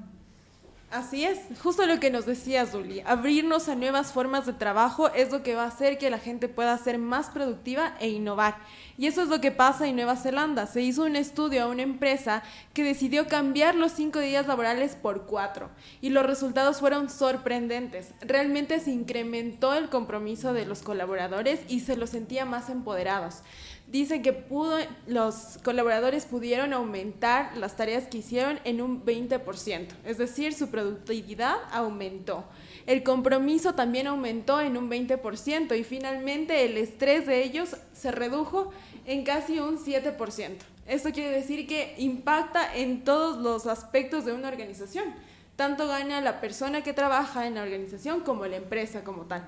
Así 0.91 1.23
es, 1.23 1.41
justo 1.63 1.85
lo 1.85 2.01
que 2.01 2.11
nos 2.11 2.25
decía 2.25 2.65
Zuli, 2.65 3.03
abrirnos 3.05 3.69
a 3.69 3.75
nuevas 3.75 4.11
formas 4.11 4.47
de 4.47 4.55
trabajo 4.55 5.11
es 5.11 5.31
lo 5.31 5.43
que 5.43 5.55
va 5.55 5.65
a 5.65 5.69
hacer 5.69 5.99
que 5.99 6.09
la 6.09 6.19
gente 6.19 6.49
pueda 6.49 6.79
ser 6.79 6.97
más 6.97 7.29
productiva 7.29 7.95
e 8.01 8.09
innovar. 8.09 8.57
Y 8.97 9.07
eso 9.07 9.23
es 9.23 9.29
lo 9.29 9.39
que 9.39 9.51
pasa 9.51 9.87
en 9.87 9.97
Nueva 9.97 10.17
Zelanda. 10.17 10.67
Se 10.67 10.81
hizo 10.81 11.05
un 11.05 11.15
estudio 11.15 11.63
a 11.63 11.67
una 11.67 11.83
empresa 11.83 12.43
que 12.73 12.85
decidió 12.85 13.29
cambiar 13.29 13.75
los 13.75 13.93
cinco 13.93 14.19
días 14.19 14.47
laborales 14.47 14.97
por 14.97 15.27
cuatro 15.27 15.69
y 16.01 16.09
los 16.09 16.25
resultados 16.25 16.81
fueron 16.81 17.11
sorprendentes. 17.11 18.15
Realmente 18.23 18.81
se 18.81 18.91
incrementó 18.91 19.75
el 19.75 19.91
compromiso 19.91 20.55
de 20.55 20.65
los 20.65 20.81
colaboradores 20.81 21.61
y 21.69 21.81
se 21.81 21.99
los 21.99 22.09
sentía 22.11 22.47
más 22.47 22.71
empoderados. 22.71 23.43
Dice 23.91 24.21
que 24.21 24.35
pudo, 24.35 24.77
los 25.07 25.59
colaboradores 25.65 26.27
pudieron 26.27 26.75
aumentar 26.75 27.57
las 27.57 27.75
tareas 27.75 28.07
que 28.07 28.19
hicieron 28.19 28.61
en 28.65 28.83
un 28.83 29.03
20%, 29.03 29.89
es 30.05 30.19
decir, 30.19 30.53
su 30.53 30.69
productividad 30.69 31.57
aumentó. 31.73 32.45
El 32.87 33.03
compromiso 33.03 33.75
también 33.75 34.07
aumentó 34.07 34.61
en 34.61 34.77
un 34.77 34.91
20% 34.91 35.79
y 35.79 35.85
finalmente 35.85 36.67
el 36.67 36.77
estrés 36.77 37.27
de 37.27 37.43
ellos 37.43 37.77
se 37.95 38.11
redujo 38.11 38.73
en 39.07 39.25
casi 39.25 39.59
un 39.59 39.79
7%. 39.79 40.59
Esto 40.87 41.11
quiere 41.11 41.31
decir 41.31 41.67
que 41.67 41.95
impacta 41.97 42.75
en 42.75 43.05
todos 43.05 43.39
los 43.39 43.67
aspectos 43.67 44.27
de 44.27 44.35
una 44.35 44.49
organización. 44.49 45.15
Tanto 45.57 45.87
gana 45.87 46.21
la 46.21 46.43
persona 46.43 46.83
que 46.83 46.93
trabaja 46.93 47.47
en 47.47 47.55
la 47.55 47.63
organización 47.63 48.21
como 48.21 48.45
la 48.47 48.57
empresa 48.57 49.03
como 49.03 49.23
tal. 49.23 49.47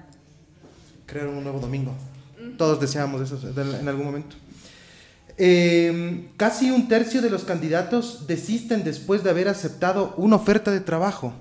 Crear 1.05 1.28
un 1.28 1.45
nuevo 1.45 1.61
domingo. 1.61 1.93
Todos 2.57 2.80
deseamos 2.80 3.20
eso 3.20 3.38
en 3.49 3.88
algún 3.88 4.07
momento. 4.07 4.36
Em, 5.43 6.28
casi 6.36 6.70
un 6.70 6.86
tercio 6.86 7.22
de 7.22 7.30
los 7.30 7.45
candidatos 7.45 8.26
desisten 8.26 8.84
después 8.84 9.24
de 9.24 9.30
haber 9.30 9.49
aceptado 9.49 10.14
una 10.18 10.36
oferta 10.36 10.70
de 10.70 10.80
trabajo. 10.80 11.32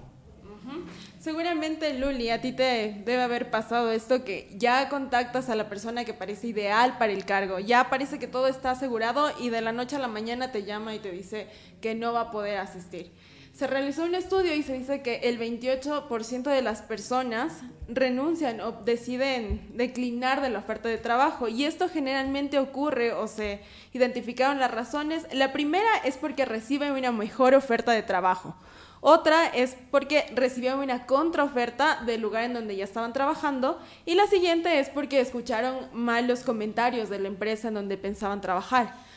Seguramente, 1.19 1.99
Luli, 1.99 2.29
a 2.29 2.39
ti 2.39 2.53
te 2.53 3.03
debe 3.05 3.21
haber 3.21 3.51
pasado 3.51 3.91
esto 3.91 4.23
que 4.23 4.49
ya 4.55 4.87
contactas 4.87 5.49
a 5.49 5.55
la 5.55 5.67
persona 5.67 6.05
que 6.05 6.13
parece 6.13 6.47
ideal 6.47 6.97
para 6.97 7.11
el 7.11 7.25
cargo, 7.25 7.59
ya 7.59 7.89
parece 7.89 8.19
que 8.19 8.27
todo 8.27 8.47
está 8.47 8.71
asegurado 8.71 9.29
y 9.37 9.49
de 9.49 9.59
la 9.59 9.73
noche 9.73 9.97
a 9.97 9.99
la 9.99 10.07
mañana 10.07 10.53
te 10.53 10.63
llama 10.63 10.95
y 10.95 10.99
te 10.99 11.11
dice 11.11 11.47
que 11.81 11.93
no 11.93 12.13
va 12.13 12.21
a 12.21 12.31
poder 12.31 12.57
asistir. 12.57 13.11
Se 13.59 13.67
realizó 13.67 14.05
un 14.05 14.15
estudio 14.15 14.55
y 14.55 14.63
se 14.63 14.71
dice 14.71 15.01
que 15.01 15.15
el 15.23 15.37
28% 15.37 16.43
de 16.43 16.61
las 16.61 16.81
personas 16.81 17.59
renuncian 17.89 18.61
o 18.61 18.71
deciden 18.71 19.69
declinar 19.73 20.41
de 20.41 20.49
la 20.49 20.59
oferta 20.59 20.87
de 20.87 20.97
trabajo 20.97 21.49
y 21.49 21.65
esto 21.65 21.89
generalmente 21.89 22.57
ocurre 22.57 23.11
o 23.11 23.27
se 23.27 23.59
identificaron 23.91 24.61
las 24.61 24.71
razones. 24.71 25.27
La 25.33 25.51
primera 25.51 25.89
es 26.05 26.15
porque 26.15 26.45
reciben 26.45 26.93
una 26.93 27.11
mejor 27.11 27.53
oferta 27.53 27.91
de 27.91 28.01
trabajo. 28.01 28.55
Otra 29.01 29.47
es 29.47 29.75
porque 29.91 30.31
recibieron 30.33 30.79
una 30.79 31.05
contraoferta 31.05 32.01
del 32.05 32.21
lugar 32.21 32.45
en 32.45 32.53
donde 32.53 32.77
ya 32.77 32.85
estaban 32.85 33.11
trabajando. 33.11 33.77
Y 34.05 34.15
la 34.15 34.27
siguiente 34.27 34.79
es 34.79 34.87
porque 34.87 35.19
escucharon 35.19 35.89
malos 35.91 36.43
comentarios 36.43 37.09
de 37.09 37.19
la 37.19 37.27
empresa 37.27 37.67
en 37.67 37.73
donde 37.73 37.97
pensaban 37.97 38.39
trabajar. 38.39 39.08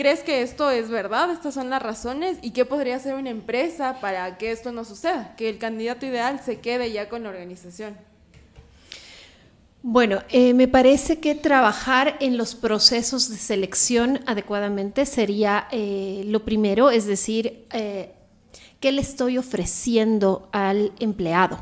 ¿Crees 0.00 0.20
que 0.20 0.40
esto 0.40 0.70
es 0.70 0.88
verdad? 0.88 1.30
¿Estas 1.30 1.52
son 1.52 1.68
las 1.68 1.82
razones? 1.82 2.38
¿Y 2.40 2.52
qué 2.52 2.64
podría 2.64 2.96
hacer 2.96 3.16
una 3.16 3.28
empresa 3.28 3.98
para 4.00 4.38
que 4.38 4.50
esto 4.50 4.72
no 4.72 4.86
suceda? 4.86 5.34
Que 5.36 5.50
el 5.50 5.58
candidato 5.58 6.06
ideal 6.06 6.40
se 6.42 6.58
quede 6.58 6.90
ya 6.90 7.10
con 7.10 7.22
la 7.22 7.28
organización. 7.28 7.98
Bueno, 9.82 10.22
eh, 10.30 10.54
me 10.54 10.68
parece 10.68 11.20
que 11.20 11.34
trabajar 11.34 12.16
en 12.20 12.38
los 12.38 12.54
procesos 12.54 13.28
de 13.28 13.36
selección 13.36 14.20
adecuadamente 14.24 15.04
sería 15.04 15.68
eh, 15.70 16.22
lo 16.24 16.46
primero, 16.46 16.90
es 16.90 17.04
decir, 17.04 17.66
eh, 17.70 18.14
¿qué 18.80 18.92
le 18.92 19.02
estoy 19.02 19.36
ofreciendo 19.36 20.48
al 20.52 20.92
empleado? 20.98 21.60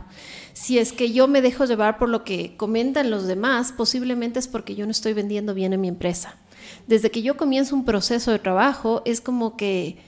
Si 0.52 0.78
es 0.78 0.92
que 0.92 1.10
yo 1.10 1.26
me 1.26 1.42
dejo 1.42 1.64
llevar 1.64 1.98
por 1.98 2.08
lo 2.08 2.22
que 2.22 2.56
comentan 2.56 3.10
los 3.10 3.26
demás, 3.26 3.72
posiblemente 3.72 4.38
es 4.38 4.46
porque 4.46 4.76
yo 4.76 4.84
no 4.84 4.92
estoy 4.92 5.12
vendiendo 5.12 5.54
bien 5.54 5.72
en 5.72 5.80
mi 5.80 5.88
empresa 5.88 6.36
desde 6.86 7.10
que 7.10 7.22
yo 7.22 7.36
comienzo 7.36 7.74
un 7.74 7.84
proceso 7.84 8.30
de 8.30 8.38
trabajo, 8.38 9.02
es 9.04 9.20
como 9.20 9.56
que 9.56 9.98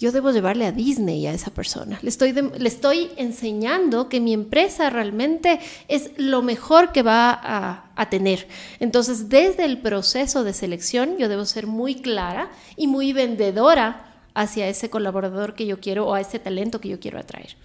yo 0.00 0.12
debo 0.12 0.30
llevarle 0.30 0.64
a 0.64 0.72
Disney 0.72 1.26
a 1.26 1.34
esa 1.34 1.50
persona. 1.50 1.98
Le 2.00 2.08
estoy, 2.08 2.32
le 2.32 2.68
estoy 2.68 3.10
enseñando 3.16 4.08
que 4.08 4.18
mi 4.18 4.32
empresa 4.32 4.88
realmente 4.88 5.60
es 5.88 6.12
lo 6.16 6.40
mejor 6.40 6.90
que 6.92 7.02
va 7.02 7.30
a, 7.30 7.90
a, 7.94 8.08
tener. 8.08 8.48
Entonces, 8.80 9.28
desde 9.28 9.66
el 9.66 9.78
proceso 9.78 10.42
de 10.42 10.54
selección, 10.54 11.18
yo 11.18 11.28
debo 11.28 11.44
ser 11.44 11.66
muy 11.66 11.96
clara 11.96 12.50
y 12.76 12.86
muy 12.86 13.12
vendedora 13.12 14.06
hacia 14.32 14.68
ese 14.68 14.88
colaborador 14.88 15.54
que 15.54 15.66
yo 15.66 15.80
quiero 15.80 16.06
o 16.06 16.14
a 16.14 16.20
ese 16.22 16.38
talento 16.38 16.80
que 16.80 16.88
yo 16.88 16.98
quiero 16.98 17.18
atraer. 17.18 17.56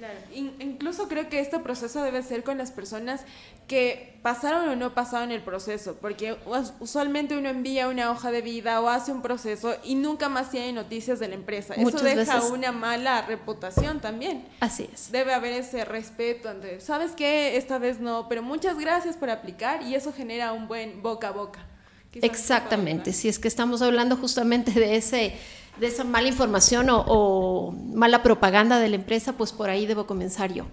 Claro, 0.00 0.18
incluso 0.32 1.08
creo 1.08 1.28
que 1.28 1.40
este 1.40 1.58
proceso 1.58 2.02
debe 2.02 2.22
ser 2.22 2.42
con 2.42 2.56
las 2.56 2.70
personas 2.72 3.20
que 3.68 4.18
pasaron 4.22 4.66
o 4.70 4.74
no 4.74 4.94
pasaron 4.94 5.30
el 5.30 5.42
proceso, 5.42 5.98
porque 6.00 6.38
usualmente 6.80 7.36
uno 7.36 7.50
envía 7.50 7.86
una 7.86 8.10
hoja 8.10 8.30
de 8.30 8.40
vida 8.40 8.80
o 8.80 8.88
hace 8.88 9.12
un 9.12 9.20
proceso 9.20 9.76
y 9.84 9.96
nunca 9.96 10.30
más 10.30 10.50
tiene 10.50 10.72
noticias 10.72 11.18
de 11.20 11.28
la 11.28 11.34
empresa. 11.34 11.74
Eso 11.74 11.98
deja 11.98 12.42
una 12.44 12.72
mala 12.72 13.26
reputación 13.26 14.00
también. 14.00 14.48
Así 14.60 14.88
es. 14.90 15.12
Debe 15.12 15.34
haber 15.34 15.52
ese 15.52 15.84
respeto 15.84 16.48
ante, 16.48 16.80
¿sabes 16.80 17.12
qué? 17.12 17.58
Esta 17.58 17.78
vez 17.78 18.00
no, 18.00 18.26
pero 18.26 18.42
muchas 18.42 18.78
gracias 18.78 19.18
por 19.18 19.28
aplicar 19.28 19.82
y 19.82 19.94
eso 19.96 20.14
genera 20.14 20.54
un 20.54 20.66
buen 20.66 21.02
boca 21.02 21.28
a 21.28 21.32
boca. 21.32 21.66
Exactamente, 22.14 23.12
si 23.12 23.28
es 23.28 23.38
que 23.38 23.48
estamos 23.48 23.82
hablando 23.82 24.16
justamente 24.16 24.72
de 24.72 24.96
ese 24.96 25.34
de 25.78 25.86
esa 25.86 26.04
mala 26.04 26.28
información 26.28 26.86
o, 26.90 27.74
mala 27.94 28.22
propaganda 28.22 28.78
de 28.78 28.88
la 28.88 28.96
empresa, 28.96 29.32
pues 29.34 29.52
por 29.52 29.70
ahí 29.70 29.86
debo 29.86 30.06
comenzar 30.06 30.52
yo. 30.52 30.66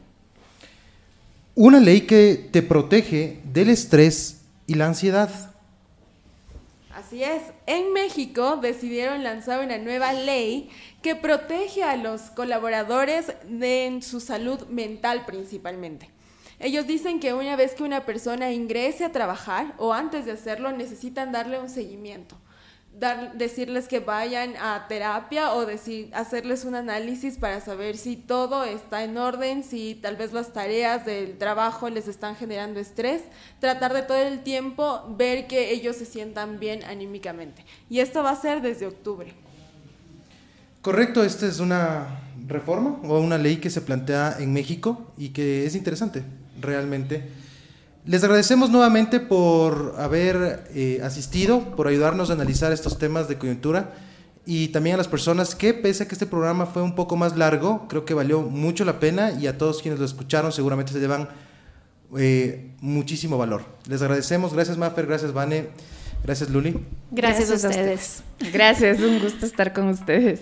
Una 1.55 1.79
ley 1.79 2.01
que 2.01 2.49
te 2.51 2.61
protege 2.61 3.41
del 3.45 3.69
estrés 3.69 4.41
y 4.67 4.75
la 4.75 4.87
ansiedad. 4.87 5.29
Así 6.93 7.23
es, 7.23 7.41
en 7.67 7.93
México 7.93 8.57
decidieron 8.57 9.23
lanzar 9.23 9.63
una 9.63 9.77
nueva 9.77 10.13
ley 10.13 10.69
que 11.01 11.15
protege 11.15 11.83
a 11.83 11.95
los 11.95 12.21
colaboradores 12.21 13.33
de 13.47 13.99
su 14.01 14.19
salud 14.19 14.67
mental 14.67 15.25
principalmente. 15.25 16.09
Ellos 16.59 16.87
dicen 16.87 17.19
que 17.19 17.33
una 17.33 17.55
vez 17.55 17.75
que 17.75 17.83
una 17.83 18.05
persona 18.05 18.51
ingrese 18.51 19.05
a 19.05 19.11
trabajar 19.11 19.75
o 19.77 19.93
antes 19.93 20.25
de 20.25 20.31
hacerlo 20.31 20.71
necesitan 20.71 21.31
darle 21.31 21.59
un 21.59 21.69
seguimiento 21.69 22.35
decirles 23.35 23.87
que 23.87 23.99
vayan 23.99 24.55
a 24.57 24.87
terapia 24.87 25.53
o 25.53 25.65
decir, 25.65 26.09
hacerles 26.13 26.65
un 26.65 26.75
análisis 26.75 27.37
para 27.37 27.61
saber 27.61 27.95
si 27.97 28.15
todo 28.15 28.63
está 28.63 29.03
en 29.03 29.17
orden, 29.17 29.63
si 29.63 29.95
tal 29.95 30.15
vez 30.15 30.33
las 30.33 30.51
tareas 30.51 31.05
del 31.05 31.37
trabajo 31.37 31.89
les 31.89 32.07
están 32.07 32.35
generando 32.35 32.79
estrés, 32.79 33.21
tratar 33.59 33.93
de 33.93 34.01
todo 34.01 34.17
el 34.17 34.41
tiempo 34.41 35.03
ver 35.15 35.47
que 35.47 35.71
ellos 35.71 35.95
se 35.95 36.05
sientan 36.05 36.59
bien 36.59 36.83
anímicamente. 36.83 37.63
Y 37.89 37.99
esto 37.99 38.23
va 38.23 38.31
a 38.31 38.35
ser 38.35 38.61
desde 38.61 38.87
octubre. 38.87 39.33
Correcto, 40.81 41.23
esta 41.23 41.45
es 41.47 41.59
una 41.59 42.21
reforma 42.47 42.99
o 43.03 43.19
una 43.19 43.37
ley 43.37 43.57
que 43.57 43.69
se 43.69 43.81
plantea 43.81 44.37
en 44.39 44.53
México 44.53 45.13
y 45.17 45.29
que 45.29 45.65
es 45.65 45.75
interesante 45.75 46.23
realmente 46.59 47.29
les 48.07 48.23
agradecemos 48.23 48.69
nuevamente 48.69 49.19
por 49.19 49.95
haber 49.97 50.65
eh, 50.73 51.01
asistido, 51.03 51.75
por 51.75 51.87
ayudarnos 51.87 52.29
a 52.29 52.33
analizar 52.33 52.71
estos 52.71 52.97
temas 52.97 53.27
de 53.27 53.37
coyuntura 53.37 53.93
y 54.45 54.69
también 54.69 54.93
a 54.93 54.97
las 54.97 55.09
personas 55.09 55.55
que, 55.55 55.73
pese 55.73 56.03
a 56.03 56.07
que 56.07 56.15
este 56.15 56.25
programa 56.25 56.65
fue 56.67 56.81
un 56.81 56.95
poco 56.95 57.17
más 57.17 57.35
largo, 57.35 57.85
creo 57.89 58.05
que 58.05 58.13
valió 58.13 58.41
mucho 58.43 58.85
la 58.85 58.99
pena 59.01 59.31
y 59.31 59.47
a 59.47 59.57
todos 59.57 59.81
quienes 59.81 59.99
lo 59.99 60.05
escucharon 60.05 60.53
seguramente 60.53 60.93
se 60.93 61.01
llevan 61.01 61.27
eh, 62.17 62.71
muchísimo 62.79 63.37
valor. 63.37 63.65
Les 63.89 64.01
agradecemos, 64.01 64.53
gracias 64.53 64.77
Maffer, 64.77 65.05
gracias 65.05 65.33
Vane, 65.33 65.67
gracias 66.23 66.49
Luli. 66.49 66.79
Gracias, 67.11 67.51
a 67.51 67.55
ustedes. 67.67 68.23
Gracias, 68.53 69.01
un 69.01 69.19
gusto 69.19 69.45
estar 69.45 69.73
con 69.73 69.89
ustedes. 69.89 70.39